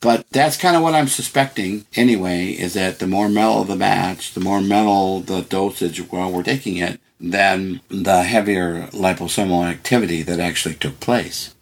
But 0.00 0.26
that's 0.30 0.56
kind 0.56 0.76
of 0.76 0.82
what 0.82 0.94
I'm 0.94 1.08
suspecting 1.08 1.84
anyway, 1.94 2.52
is 2.52 2.72
that 2.72 3.00
the 3.00 3.06
more 3.06 3.28
metal 3.28 3.64
the 3.64 3.76
batch, 3.76 4.32
the 4.32 4.40
more 4.40 4.62
metal 4.62 5.20
the 5.20 5.42
dosage 5.42 5.98
while 6.10 6.32
we're 6.32 6.42
taking 6.42 6.78
it, 6.78 6.98
then 7.20 7.82
the 7.90 8.22
heavier 8.22 8.86
liposomal 8.92 9.68
activity 9.68 10.22
that 10.22 10.40
actually 10.40 10.74
took 10.74 11.00
place. 11.00 11.54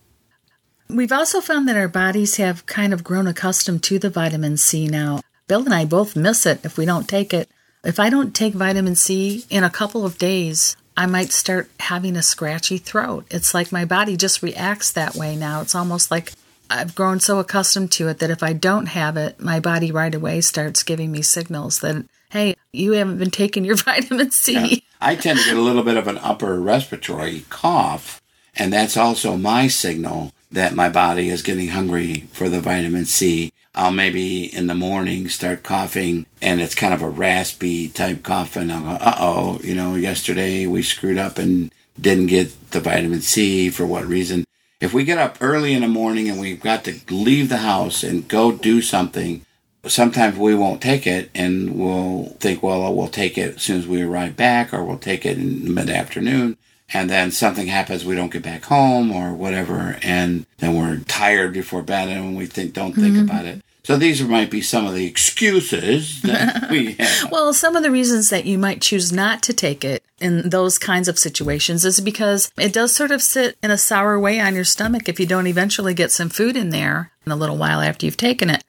We've 0.90 1.12
also 1.12 1.42
found 1.42 1.68
that 1.68 1.76
our 1.76 1.88
bodies 1.88 2.36
have 2.36 2.64
kind 2.64 2.94
of 2.94 3.04
grown 3.04 3.26
accustomed 3.26 3.82
to 3.84 3.98
the 3.98 4.08
vitamin 4.08 4.56
C 4.56 4.88
now. 4.88 5.20
Bill 5.46 5.64
and 5.64 5.74
I 5.74 5.84
both 5.84 6.16
miss 6.16 6.46
it 6.46 6.64
if 6.64 6.78
we 6.78 6.86
don't 6.86 7.08
take 7.08 7.34
it. 7.34 7.48
If 7.84 8.00
I 8.00 8.08
don't 8.08 8.34
take 8.34 8.54
vitamin 8.54 8.96
C 8.96 9.44
in 9.50 9.64
a 9.64 9.70
couple 9.70 10.06
of 10.06 10.18
days, 10.18 10.76
I 10.96 11.06
might 11.06 11.30
start 11.30 11.70
having 11.78 12.16
a 12.16 12.22
scratchy 12.22 12.78
throat. 12.78 13.26
It's 13.30 13.52
like 13.52 13.70
my 13.70 13.84
body 13.84 14.16
just 14.16 14.42
reacts 14.42 14.90
that 14.92 15.14
way 15.14 15.36
now. 15.36 15.60
It's 15.60 15.74
almost 15.74 16.10
like 16.10 16.32
I've 16.70 16.94
grown 16.94 17.20
so 17.20 17.38
accustomed 17.38 17.92
to 17.92 18.08
it 18.08 18.18
that 18.18 18.30
if 18.30 18.42
I 18.42 18.54
don't 18.54 18.86
have 18.86 19.16
it, 19.16 19.40
my 19.40 19.60
body 19.60 19.92
right 19.92 20.14
away 20.14 20.40
starts 20.40 20.82
giving 20.82 21.12
me 21.12 21.20
signals 21.20 21.80
that, 21.80 22.04
hey, 22.30 22.56
you 22.72 22.92
haven't 22.92 23.18
been 23.18 23.30
taking 23.30 23.64
your 23.64 23.76
vitamin 23.84 24.30
C. 24.30 24.52
Yeah. 24.54 24.78
I 25.00 25.16
tend 25.16 25.38
to 25.38 25.44
get 25.44 25.56
a 25.56 25.60
little 25.60 25.82
bit 25.82 25.98
of 25.98 26.08
an 26.08 26.18
upper 26.18 26.58
respiratory 26.58 27.44
cough, 27.50 28.20
and 28.56 28.72
that's 28.72 28.96
also 28.96 29.36
my 29.36 29.68
signal 29.68 30.32
that 30.50 30.74
my 30.74 30.88
body 30.88 31.28
is 31.28 31.42
getting 31.42 31.68
hungry 31.68 32.28
for 32.32 32.48
the 32.48 32.60
vitamin 32.60 33.04
C. 33.04 33.52
I'll 33.74 33.92
maybe 33.92 34.44
in 34.44 34.66
the 34.66 34.74
morning 34.74 35.28
start 35.28 35.62
coughing 35.62 36.26
and 36.40 36.60
it's 36.60 36.74
kind 36.74 36.94
of 36.94 37.02
a 37.02 37.08
raspy 37.08 37.88
type 37.88 38.22
cough 38.22 38.56
and 38.56 38.72
I'll 38.72 38.82
go, 38.82 38.88
uh 38.88 39.16
oh, 39.18 39.60
you 39.62 39.74
know, 39.74 39.94
yesterday 39.94 40.66
we 40.66 40.82
screwed 40.82 41.18
up 41.18 41.38
and 41.38 41.72
didn't 42.00 42.26
get 42.26 42.70
the 42.70 42.80
vitamin 42.80 43.20
C 43.20 43.70
for 43.70 43.86
what 43.86 44.06
reason. 44.06 44.44
If 44.80 44.94
we 44.94 45.04
get 45.04 45.18
up 45.18 45.38
early 45.40 45.74
in 45.74 45.82
the 45.82 45.88
morning 45.88 46.28
and 46.28 46.40
we've 46.40 46.60
got 46.60 46.84
to 46.84 47.00
leave 47.10 47.48
the 47.48 47.58
house 47.58 48.02
and 48.02 48.28
go 48.28 48.52
do 48.52 48.80
something, 48.80 49.44
sometimes 49.86 50.38
we 50.38 50.54
won't 50.54 50.80
take 50.80 51.06
it 51.06 51.30
and 51.34 51.78
we'll 51.78 52.36
think, 52.40 52.62
well, 52.62 52.92
we'll 52.94 53.08
take 53.08 53.36
it 53.36 53.56
as 53.56 53.62
soon 53.62 53.78
as 53.78 53.86
we 53.86 54.02
arrive 54.02 54.36
back 54.36 54.72
or 54.72 54.84
we'll 54.84 54.98
take 54.98 55.26
it 55.26 55.36
in 55.36 55.64
the 55.64 55.70
mid 55.70 55.90
afternoon 55.90 56.56
and 56.92 57.10
then 57.10 57.30
something 57.30 57.66
happens 57.66 58.04
we 58.04 58.14
don't 58.14 58.32
get 58.32 58.42
back 58.42 58.64
home 58.64 59.12
or 59.12 59.32
whatever 59.32 59.98
and 60.02 60.46
then 60.58 60.76
we're 60.76 60.98
tired 61.04 61.52
before 61.52 61.82
bed 61.82 62.08
and 62.08 62.36
we 62.36 62.46
think 62.46 62.72
don't 62.72 62.94
think 62.94 63.14
mm-hmm. 63.14 63.24
about 63.24 63.44
it 63.44 63.62
so 63.88 63.96
these 63.96 64.22
might 64.22 64.50
be 64.50 64.60
some 64.60 64.86
of 64.86 64.92
the 64.92 65.06
excuses 65.06 66.20
that 66.20 66.68
we 66.70 66.92
have. 66.92 67.32
well, 67.32 67.54
some 67.54 67.74
of 67.74 67.82
the 67.82 67.90
reasons 67.90 68.28
that 68.28 68.44
you 68.44 68.58
might 68.58 68.82
choose 68.82 69.10
not 69.10 69.42
to 69.44 69.54
take 69.54 69.82
it 69.82 70.04
in 70.20 70.50
those 70.50 70.76
kinds 70.76 71.08
of 71.08 71.18
situations 71.18 71.86
is 71.86 71.98
because 72.02 72.52
it 72.58 72.74
does 72.74 72.94
sort 72.94 73.12
of 73.12 73.22
sit 73.22 73.56
in 73.62 73.70
a 73.70 73.78
sour 73.78 74.20
way 74.20 74.40
on 74.40 74.54
your 74.54 74.64
stomach 74.64 75.08
if 75.08 75.18
you 75.18 75.24
don't 75.24 75.46
eventually 75.46 75.94
get 75.94 76.12
some 76.12 76.28
food 76.28 76.54
in 76.54 76.68
there 76.68 77.12
in 77.24 77.32
a 77.32 77.36
little 77.36 77.56
while 77.56 77.80
after 77.80 78.04
you've 78.04 78.18
taken 78.18 78.50
it. 78.50 78.62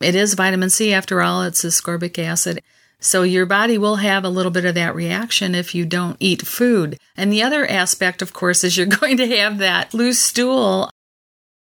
It 0.00 0.16
is 0.16 0.34
vitamin 0.34 0.70
C 0.70 0.92
after 0.92 1.22
all, 1.22 1.44
it's 1.44 1.64
ascorbic 1.64 2.18
acid. 2.18 2.60
So 3.04 3.22
your 3.22 3.44
body 3.44 3.76
will 3.76 3.96
have 3.96 4.24
a 4.24 4.30
little 4.30 4.50
bit 4.50 4.64
of 4.64 4.74
that 4.76 4.94
reaction 4.94 5.54
if 5.54 5.74
you 5.74 5.84
don't 5.84 6.16
eat 6.20 6.46
food. 6.46 6.98
And 7.18 7.30
the 7.30 7.42
other 7.42 7.66
aspect, 7.66 8.22
of 8.22 8.32
course, 8.32 8.64
is 8.64 8.78
you're 8.78 8.86
going 9.00 9.18
to 9.18 9.36
have 9.36 9.58
that 9.58 9.92
loose 9.92 10.18
stool. 10.18 10.90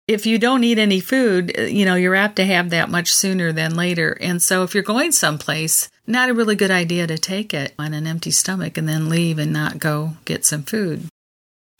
If 0.08 0.28
you 0.28 0.38
don't 0.38 0.64
eat 0.64 0.78
any 0.78 1.00
food, 1.00 1.56
you 1.58 1.86
know, 1.86 1.96
you're 1.96 2.14
apt 2.14 2.36
to 2.36 2.46
have 2.46 2.70
that 2.70 2.90
much 2.90 3.12
sooner 3.12 3.52
than 3.52 3.74
later. 3.74 4.16
And 4.22 4.44
so 4.44 4.62
if 4.62 4.76
you're 4.76 4.84
going 4.84 5.12
someplace, 5.12 5.90
not 6.06 6.30
a 6.30 6.36
really 6.36 6.56
good 6.56 6.70
idea 6.70 7.08
to 7.08 7.18
take 7.18 7.52
it 7.52 7.74
on 7.80 7.96
an 7.96 8.06
empty 8.06 8.30
stomach 8.30 8.78
and 8.78 8.88
then 8.88 9.10
leave 9.10 9.40
and 9.40 9.52
not 9.52 9.80
go 9.80 10.18
get 10.26 10.46
some 10.46 10.62
food. 10.62 11.08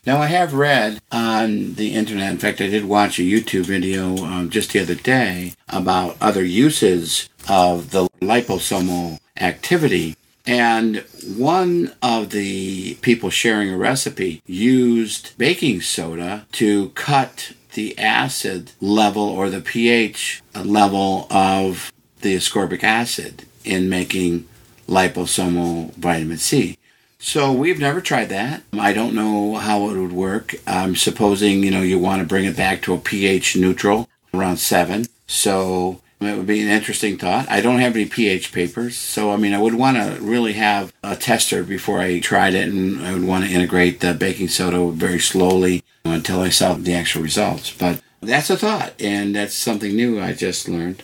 Now, 0.04 0.20
I 0.20 0.26
have 0.26 0.52
read 0.52 1.00
on 1.12 1.74
the 1.74 1.94
internet, 1.94 2.32
in 2.32 2.38
fact, 2.38 2.60
I 2.60 2.66
did 2.66 2.86
watch 2.86 3.20
a 3.20 3.22
YouTube 3.22 3.66
video 3.66 4.16
um, 4.18 4.50
just 4.50 4.72
the 4.72 4.80
other 4.80 4.96
day 4.96 5.52
about 5.68 6.16
other 6.20 6.44
uses 6.44 7.28
of 7.48 7.90
the 7.90 8.08
liposomal 8.20 9.18
activity. 9.38 10.16
And 10.46 11.04
one 11.24 11.92
of 12.02 12.30
the 12.30 12.94
people 12.96 13.30
sharing 13.30 13.70
a 13.70 13.78
recipe 13.78 14.42
used 14.46 15.36
baking 15.38 15.80
soda 15.80 16.46
to 16.52 16.90
cut 16.90 17.54
the 17.72 17.98
acid 17.98 18.72
level 18.80 19.22
or 19.22 19.48
the 19.48 19.60
pH 19.60 20.42
level 20.54 21.26
of 21.30 21.92
the 22.20 22.36
ascorbic 22.36 22.84
acid 22.84 23.44
in 23.64 23.88
making 23.88 24.46
liposomal 24.86 25.92
vitamin 25.94 26.36
C. 26.36 26.76
So 27.18 27.50
we've 27.52 27.80
never 27.80 28.02
tried 28.02 28.28
that. 28.28 28.62
I 28.74 28.92
don't 28.92 29.14
know 29.14 29.54
how 29.54 29.88
it 29.88 29.96
would 29.96 30.12
work. 30.12 30.54
I'm 30.66 30.94
supposing, 30.94 31.62
you 31.62 31.70
know, 31.70 31.80
you 31.80 31.98
want 31.98 32.20
to 32.20 32.28
bring 32.28 32.44
it 32.44 32.56
back 32.56 32.82
to 32.82 32.92
a 32.92 32.98
pH 32.98 33.56
neutral 33.56 34.10
around 34.34 34.58
7. 34.58 35.06
So 35.26 36.02
it 36.24 36.36
would 36.36 36.46
be 36.46 36.60
an 36.62 36.68
interesting 36.68 37.16
thought. 37.16 37.50
I 37.50 37.60
don't 37.60 37.80
have 37.80 37.94
any 37.94 38.06
pH 38.06 38.52
papers, 38.52 38.96
so 38.96 39.32
I 39.32 39.36
mean, 39.36 39.52
I 39.54 39.60
would 39.60 39.74
want 39.74 39.96
to 39.96 40.18
really 40.20 40.54
have 40.54 40.92
a 41.02 41.16
tester 41.16 41.62
before 41.62 42.00
I 42.00 42.20
tried 42.20 42.54
it, 42.54 42.68
and 42.68 43.04
I 43.04 43.12
would 43.12 43.24
want 43.24 43.44
to 43.44 43.50
integrate 43.50 44.00
the 44.00 44.14
baking 44.14 44.48
soda 44.48 44.90
very 44.90 45.20
slowly 45.20 45.82
until 46.04 46.40
I 46.40 46.48
saw 46.50 46.74
the 46.74 46.94
actual 46.94 47.22
results. 47.22 47.72
But 47.72 48.00
that's 48.20 48.50
a 48.50 48.56
thought, 48.56 48.94
and 49.00 49.34
that's 49.34 49.54
something 49.54 49.94
new 49.94 50.20
I 50.20 50.32
just 50.32 50.68
learned. 50.68 51.02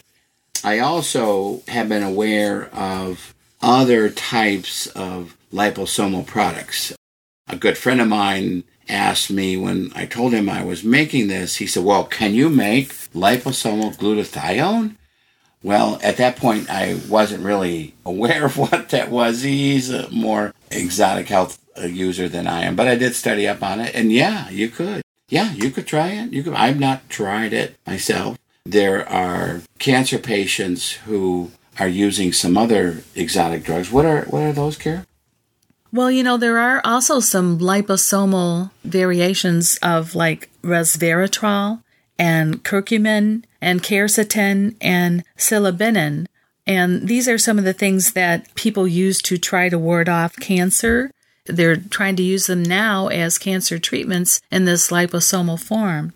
I 0.63 0.79
also 0.79 1.63
have 1.69 1.89
been 1.89 2.03
aware 2.03 2.67
of 2.75 3.35
other 3.63 4.11
types 4.11 4.87
of 4.89 5.37
liposomal 5.53 6.27
products. 6.27 6.95
A 7.49 7.57
good 7.57 7.79
friend 7.79 8.01
of 8.01 8.09
mine 8.09 8.65
asked 8.89 9.31
me 9.31 9.57
when 9.57 9.91
I 9.95 10.07
told 10.07 10.33
him 10.33 10.49
I 10.49 10.65
was 10.65 10.85
making 10.85 11.29
this, 11.29 11.57
he 11.57 11.67
said, 11.67 11.85
Well, 11.85 12.05
can 12.05 12.35
you 12.35 12.49
make 12.49 12.91
liposomal 13.15 13.97
glutathione? 13.97 14.97
Well, 15.63 15.99
at 16.03 16.17
that 16.17 16.37
point, 16.37 16.71
I 16.71 16.99
wasn't 17.09 17.45
really 17.45 17.95
aware 18.05 18.47
of 18.47 18.57
what 18.59 18.89
that 18.91 19.11
was. 19.11 19.43
He's 19.43 19.91
a 19.91 20.11
more 20.11 20.55
exotic 20.71 21.29
health 21.29 21.59
user 21.79 22.29
than 22.29 22.47
I 22.47 22.63
am, 22.63 22.77
but 22.77 22.89
I 22.89 22.95
did 22.95 23.15
study 23.15 23.47
up 23.47 23.63
on 23.63 23.81
it. 23.81 23.95
And 23.95 24.13
yeah, 24.13 24.49
you 24.51 24.69
could. 24.69 25.03
Yeah, 25.29 25.53
you 25.53 25.71
could 25.71 25.87
try 25.87 26.09
it. 26.09 26.33
You 26.33 26.43
could. 26.43 26.55
I've 26.55 26.81
not 26.81 27.09
tried 27.09 27.53
it 27.53 27.77
myself. 27.87 28.37
There 28.65 29.09
are 29.09 29.63
cancer 29.79 30.19
patients 30.19 30.93
who 30.93 31.53
are 31.79 31.89
using 31.89 32.33
some 32.33 32.57
other 32.57 33.05
exotic 33.15 33.65
drugs. 33.65 33.91
What 33.93 34.05
are 34.05 34.23
what 34.25 34.43
are 34.43 34.53
those, 34.53 34.77
Kira? 34.77 35.07
Well, 35.93 36.11
you 36.11 36.23
know, 36.23 36.37
there 36.37 36.59
are 36.59 36.81
also 36.85 37.21
some 37.21 37.59
liposomal 37.59 38.71
variations 38.85 39.79
of 39.83 40.15
like 40.15 40.51
resveratrol 40.63 41.83
and 42.19 42.63
curcumin 42.63 43.45
and 43.61 43.83
quercetin 43.83 44.77
and 44.81 45.25
silibinin. 45.37 46.27
And 46.67 47.09
these 47.09 47.29
are 47.29 47.39
some 47.39 47.59
of 47.59 47.65
the 47.65 47.73
things 47.73 48.13
that 48.13 48.55
people 48.55 48.87
use 48.87 49.21
to 49.23 49.39
try 49.39 49.69
to 49.69 49.79
ward 49.79 50.09
off 50.09 50.37
cancer. 50.37 51.11
They're 51.47 51.77
trying 51.77 52.17
to 52.17 52.23
use 52.23 52.47
them 52.47 52.63
now 52.63 53.09
as 53.09 53.39
cancer 53.39 53.79
treatments 53.79 54.41
in 54.51 54.65
this 54.65 54.91
liposomal 54.91 55.61
form. 55.61 56.13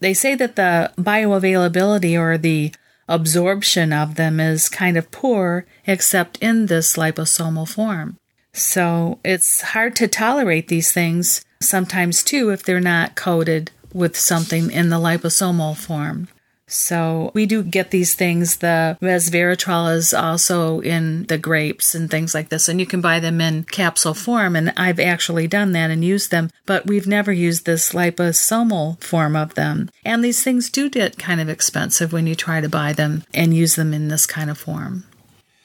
They 0.00 0.14
say 0.14 0.34
that 0.34 0.56
the 0.56 0.92
bioavailability 0.98 2.18
or 2.18 2.36
the 2.36 2.72
absorption 3.08 3.92
of 3.92 4.16
them 4.16 4.40
is 4.40 4.68
kind 4.68 4.96
of 4.96 5.10
poor, 5.10 5.66
except 5.86 6.38
in 6.38 6.66
this 6.66 6.96
liposomal 6.96 7.68
form. 7.68 8.16
So 8.52 9.18
it's 9.24 9.60
hard 9.60 9.94
to 9.96 10.08
tolerate 10.08 10.68
these 10.68 10.92
things 10.92 11.44
sometimes 11.60 12.24
too 12.24 12.50
if 12.50 12.62
they're 12.62 12.80
not 12.80 13.14
coated 13.14 13.70
with 13.92 14.16
something 14.16 14.70
in 14.70 14.88
the 14.88 14.96
liposomal 14.96 15.76
form. 15.76 16.28
So 16.72 17.30
we 17.34 17.46
do 17.46 17.62
get 17.62 17.90
these 17.90 18.14
things. 18.14 18.56
The 18.56 18.96
resveratrol 19.00 19.94
is 19.94 20.14
also 20.14 20.80
in 20.80 21.24
the 21.24 21.38
grapes 21.38 21.94
and 21.94 22.10
things 22.10 22.34
like 22.34 22.48
this, 22.48 22.68
and 22.68 22.80
you 22.80 22.86
can 22.86 23.00
buy 23.00 23.20
them 23.20 23.40
in 23.40 23.64
capsule 23.64 24.14
form. 24.14 24.56
And 24.56 24.72
I've 24.76 25.00
actually 25.00 25.46
done 25.46 25.72
that 25.72 25.90
and 25.90 26.04
used 26.04 26.30
them, 26.30 26.50
but 26.66 26.86
we've 26.86 27.06
never 27.06 27.32
used 27.32 27.66
this 27.66 27.92
liposomal 27.92 29.02
form 29.02 29.36
of 29.36 29.54
them. 29.54 29.90
And 30.04 30.24
these 30.24 30.42
things 30.42 30.70
do 30.70 30.88
get 30.88 31.18
kind 31.18 31.40
of 31.40 31.48
expensive 31.48 32.12
when 32.12 32.26
you 32.26 32.34
try 32.34 32.60
to 32.60 32.68
buy 32.68 32.92
them 32.92 33.24
and 33.34 33.54
use 33.54 33.76
them 33.76 33.92
in 33.92 34.08
this 34.08 34.26
kind 34.26 34.50
of 34.50 34.58
form. 34.58 35.04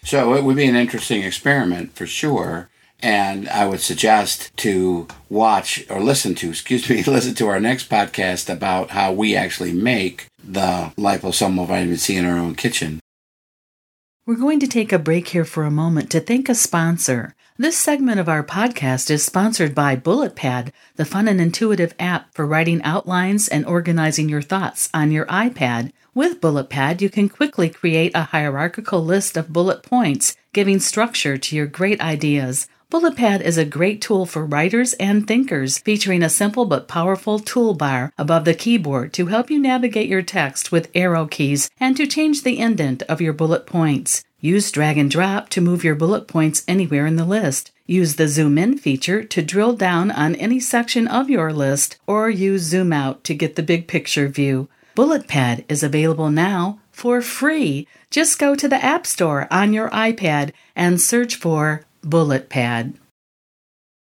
So 0.04 0.34
it 0.36 0.44
would 0.44 0.56
be 0.56 0.68
an 0.68 0.76
interesting 0.76 1.24
experiment 1.24 1.94
for 1.94 2.06
sure. 2.06 2.70
And 3.02 3.48
I 3.50 3.68
would 3.68 3.82
suggest 3.82 4.56
to 4.58 5.08
watch 5.30 5.86
or 5.90 6.00
listen 6.00 6.34
to, 6.36 6.50
excuse 6.52 6.90
me, 6.90 7.04
listen 7.04 7.36
to 7.36 7.48
our 7.48 7.60
next 7.60 7.90
podcast 7.90 8.52
about 8.52 8.92
how 8.92 9.12
we 9.12 9.36
actually 9.36 9.74
make 9.74 10.28
the 10.48 10.92
liposomal 10.98 11.68
vitamin 11.68 11.98
C 11.98 12.16
in 12.16 12.26
our 12.26 12.38
own 12.38 12.56
kitchen. 12.56 13.00
We're 14.26 14.36
going 14.36 14.60
to 14.60 14.68
take 14.68 14.92
a 14.92 15.00
break 15.00 15.30
here 15.30 15.46
for 15.46 15.64
a 15.64 15.72
moment 15.72 16.10
to 16.12 16.20
thank 16.20 16.50
a 16.50 16.56
sponsor. 16.56 17.34
This 17.58 17.78
segment 17.78 18.20
of 18.20 18.30
our 18.30 18.44
podcast 18.44 19.10
is 19.10 19.26
sponsored 19.26 19.74
by 19.74 19.96
BulletPad, 19.96 20.72
the 20.96 21.06
fun 21.06 21.28
and 21.28 21.42
intuitive 21.42 21.94
app 21.98 22.34
for 22.34 22.46
writing 22.46 22.84
outlines 22.84 23.48
and 23.48 23.66
organizing 23.66 24.30
your 24.30 24.42
thoughts 24.42 24.90
on 24.94 25.12
your 25.12 25.26
iPad. 25.26 25.92
With 26.14 26.42
BulletPad, 26.42 27.02
you 27.02 27.10
can 27.10 27.30
quickly 27.30 27.70
create 27.70 28.12
a 28.14 28.24
hierarchical 28.24 29.04
list 29.04 29.38
of 29.38 29.54
bullet 29.54 29.82
points, 29.82 30.36
giving 30.54 30.80
structure 30.80 31.38
to 31.38 31.56
your 31.56 31.68
great 31.68 32.02
ideas. 32.02 32.68
BulletPad 32.90 33.42
is 33.42 33.58
a 33.58 33.66
great 33.66 34.02
tool 34.02 34.26
for 34.26 34.46
writers 34.46 34.94
and 34.94 35.28
thinkers, 35.28 35.78
featuring 35.78 36.24
a 36.24 36.30
simple 36.30 36.64
but 36.64 36.88
powerful 36.88 37.38
toolbar 37.38 38.14
above 38.18 38.46
the 38.46 38.54
keyboard 38.54 39.12
to 39.12 39.26
help 39.26 39.52
you 39.52 39.60
navigate 39.60 40.08
your 40.08 40.22
text 40.22 40.72
with 40.72 40.90
arrow 40.96 41.26
keys 41.26 41.70
and 41.82 41.98
to 41.98 42.08
change 42.08 42.44
the 42.44 42.58
indent 42.58 43.04
of 43.04 43.20
your 43.20 43.34
bullet 43.34 43.66
points. 43.66 44.24
Use 44.40 44.72
drag 44.72 44.98
and 44.98 45.12
drop 45.12 45.50
to 45.50 45.60
move 45.60 45.84
your 45.84 45.96
bullet 45.96 46.30
points 46.30 46.64
anywhere 46.66 47.06
in 47.06 47.18
the 47.18 47.26
list. 47.26 47.74
Use 47.86 48.16
the 48.16 48.30
zoom 48.30 48.58
in 48.58 48.78
feature 48.78 49.22
to 49.22 49.42
drill 49.42 49.74
down 49.74 50.10
on 50.10 50.36
any 50.36 50.62
section 50.62 51.10
of 51.10 51.30
your 51.30 51.52
list, 51.52 51.98
or 52.08 52.30
use 52.30 52.62
zoom 52.62 52.94
out 52.94 53.22
to 53.26 53.36
get 53.36 53.58
the 53.58 53.64
big 53.64 53.90
picture 53.90 54.30
view. 54.30 54.70
BulletPad 54.96 55.66
is 55.68 55.84
available 55.84 56.32
now 56.32 56.80
for 56.94 57.22
free. 57.22 57.86
Just 58.10 58.40
go 58.40 58.56
to 58.56 58.68
the 58.68 58.84
App 58.84 59.06
Store 59.06 59.46
on 59.52 59.74
your 59.74 59.90
iPad 59.90 60.54
and 60.76 61.02
search 61.02 61.36
for 61.36 61.84
BulletPad. 62.10 62.94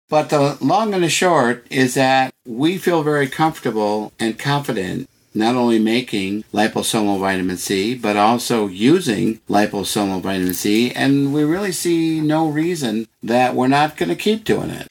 But 0.09 0.31
the 0.31 0.57
long 0.61 0.95
and 0.95 1.03
the 1.03 1.09
short 1.09 1.67
is 1.71 1.95
that 1.95 2.33
we 2.47 2.79
feel 2.79 3.03
very 3.03 3.27
comfortable 3.27 4.13
and 4.21 4.39
confident 4.39 5.09
not 5.35 5.55
only 5.55 5.79
making 5.79 6.45
liposomal 6.53 7.21
vitamin 7.21 7.57
C, 7.59 7.95
but 7.95 8.17
also 8.17 8.69
using 8.69 9.39
liposomal 9.49 10.23
vitamin 10.23 10.55
C, 10.55 10.91
and 10.93 11.33
we 11.35 11.45
really 11.45 11.73
see 11.73 12.21
no 12.21 12.49
reason 12.49 13.07
that 13.23 13.55
we're 13.55 13.69
not 13.69 13.97
going 13.97 14.09
to 14.09 14.17
keep 14.17 14.45
doing 14.45 14.71
it. 14.71 14.89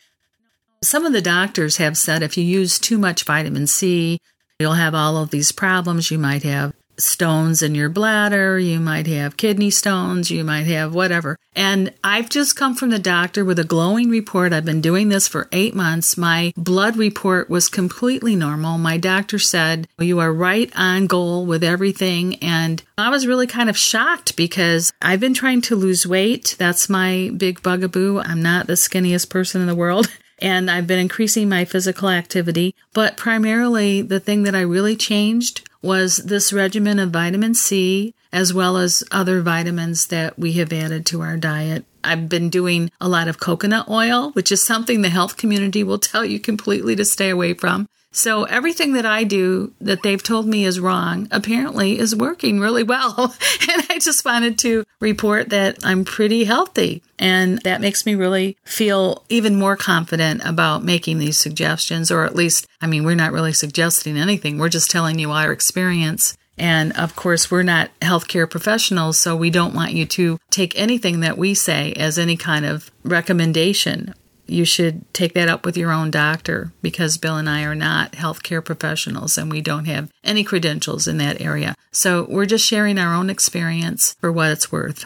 Some 0.83 1.05
of 1.05 1.13
the 1.13 1.21
doctors 1.21 1.77
have 1.77 1.97
said 1.97 2.21
if 2.21 2.37
you 2.37 2.43
use 2.43 2.77
too 2.77 2.99
much 2.99 3.23
vitamin 3.23 3.65
C, 3.65 4.19
you'll 4.59 4.73
have 4.73 4.93
all 4.93 5.17
of 5.17 5.31
these 5.31 5.51
problems. 5.51 6.11
You 6.11 6.19
might 6.19 6.43
have 6.43 6.73
stones 6.97 7.61
in 7.61 7.75
your 7.75 7.89
bladder, 7.89 8.59
you 8.59 8.79
might 8.79 9.07
have 9.07 9.37
kidney 9.37 9.69
stones, 9.69 10.31
you 10.31 10.43
might 10.43 10.67
have 10.67 10.93
whatever. 10.93 11.37
And 11.55 11.93
I've 12.03 12.29
just 12.29 12.55
come 12.55 12.75
from 12.75 12.89
the 12.89 12.99
doctor 12.99 13.45
with 13.45 13.59
a 13.59 13.63
glowing 13.63 14.09
report. 14.09 14.51
I've 14.51 14.65
been 14.65 14.81
doing 14.81 15.09
this 15.09 15.27
for 15.27 15.47
eight 15.51 15.73
months. 15.73 16.17
My 16.17 16.53
blood 16.57 16.97
report 16.97 17.49
was 17.49 17.69
completely 17.69 18.35
normal. 18.35 18.77
My 18.77 18.97
doctor 18.97 19.39
said, 19.39 19.87
You 19.99 20.19
are 20.19 20.33
right 20.33 20.71
on 20.75 21.07
goal 21.07 21.45
with 21.45 21.63
everything. 21.63 22.35
And 22.43 22.83
I 22.97 23.09
was 23.09 23.27
really 23.27 23.47
kind 23.47 23.69
of 23.69 23.77
shocked 23.77 24.35
because 24.35 24.91
I've 25.01 25.19
been 25.19 25.33
trying 25.33 25.61
to 25.61 25.75
lose 25.75 26.05
weight. 26.05 26.55
That's 26.59 26.89
my 26.89 27.31
big 27.35 27.61
bugaboo. 27.61 28.19
I'm 28.19 28.41
not 28.41 28.67
the 28.67 28.73
skinniest 28.73 29.29
person 29.29 29.61
in 29.61 29.67
the 29.67 29.75
world. 29.75 30.07
And 30.39 30.69
I've 30.69 30.85
been 30.85 30.99
increasing 30.99 31.47
my 31.47 31.63
physical 31.63 32.09
activity. 32.09 32.75
But 32.93 33.15
primarily, 33.15 34.01
the 34.01 34.19
thing 34.19 34.43
that 34.43 34.53
I 34.53 34.61
really 34.61 34.97
changed 34.97 35.64
was 35.85 36.17
this 36.17 36.51
regimen 36.51 36.99
of 36.99 37.11
vitamin 37.11 37.53
C 37.53 38.13
as 38.33 38.53
well 38.53 38.75
as 38.75 39.03
other 39.11 39.41
vitamins 39.41 40.07
that 40.07 40.37
we 40.37 40.53
have 40.53 40.73
added 40.73 41.05
to 41.05 41.21
our 41.21 41.37
diet. 41.37 41.85
I've 42.03 42.27
been 42.27 42.49
doing 42.49 42.91
a 42.99 43.07
lot 43.07 43.29
of 43.29 43.39
coconut 43.39 43.87
oil, 43.87 44.31
which 44.31 44.51
is 44.51 44.65
something 44.65 45.01
the 45.01 45.09
health 45.09 45.37
community 45.37 45.83
will 45.83 45.99
tell 45.99 46.25
you 46.25 46.39
completely 46.39 46.95
to 46.97 47.05
stay 47.05 47.29
away 47.29 47.53
from. 47.53 47.87
So 48.15 48.45
everything 48.45 48.93
that 48.93 49.05
I 49.05 49.25
do 49.25 49.73
that 49.81 50.01
they've 50.01 50.23
told 50.23 50.47
me 50.47 50.63
is 50.63 50.79
wrong 50.79 51.27
apparently 51.31 51.99
is 51.99 52.15
working 52.15 52.61
really 52.61 52.81
well. 52.81 53.13
and 53.69 53.83
I 53.89 53.99
just 53.99 54.23
wanted 54.23 54.57
to 54.59 54.85
report 55.01 55.49
that 55.49 55.79
I'm 55.83 56.05
pretty 56.05 56.45
healthy. 56.45 57.03
And 57.19 57.59
that 57.63 57.81
makes 57.81 58.05
me 58.05 58.15
really 58.15 58.55
feel 58.63 59.25
even 59.27 59.59
more 59.59 59.75
confident 59.75 60.45
about 60.45 60.81
making 60.81 61.17
these 61.17 61.37
suggestions, 61.37 62.09
or 62.09 62.23
at 62.23 62.37
least, 62.37 62.67
I 62.79 62.87
mean, 62.87 63.03
we're 63.03 63.15
not 63.15 63.33
really 63.33 63.51
suggesting 63.51 64.15
anything. 64.15 64.57
We're 64.57 64.69
just 64.69 64.89
telling 64.89 65.19
you 65.19 65.31
our 65.31 65.51
experience. 65.51 66.37
And 66.57 66.93
of 66.93 67.17
course, 67.17 67.51
we're 67.51 67.63
not 67.63 67.91
healthcare 67.99 68.49
professionals, 68.49 69.17
so 69.17 69.35
we 69.35 69.49
don't 69.49 69.75
want 69.75 69.91
you 69.91 70.05
to 70.05 70.39
take 70.51 70.79
anything 70.79 71.19
that 71.19 71.37
we 71.37 71.53
say 71.53 71.91
as 71.97 72.17
any 72.17 72.37
kind 72.37 72.65
of 72.65 72.89
recommendation 73.03 74.13
you 74.47 74.65
should 74.65 75.11
take 75.13 75.33
that 75.33 75.47
up 75.47 75.65
with 75.65 75.77
your 75.77 75.91
own 75.91 76.11
doctor 76.11 76.71
because 76.81 77.17
Bill 77.17 77.37
and 77.37 77.49
I 77.49 77.63
are 77.63 77.75
not 77.75 78.13
healthcare 78.13 78.63
professionals 78.63 79.37
and 79.37 79.51
we 79.51 79.61
don't 79.61 79.85
have 79.85 80.11
any 80.23 80.43
credentials 80.43 81.07
in 81.07 81.17
that 81.17 81.41
area. 81.41 81.75
So 81.91 82.25
we're 82.29 82.45
just 82.45 82.65
sharing 82.65 82.97
our 82.97 83.13
own 83.13 83.29
experience 83.29 84.15
for 84.19 84.31
what 84.31 84.51
it's 84.51 84.71
worth. 84.71 85.05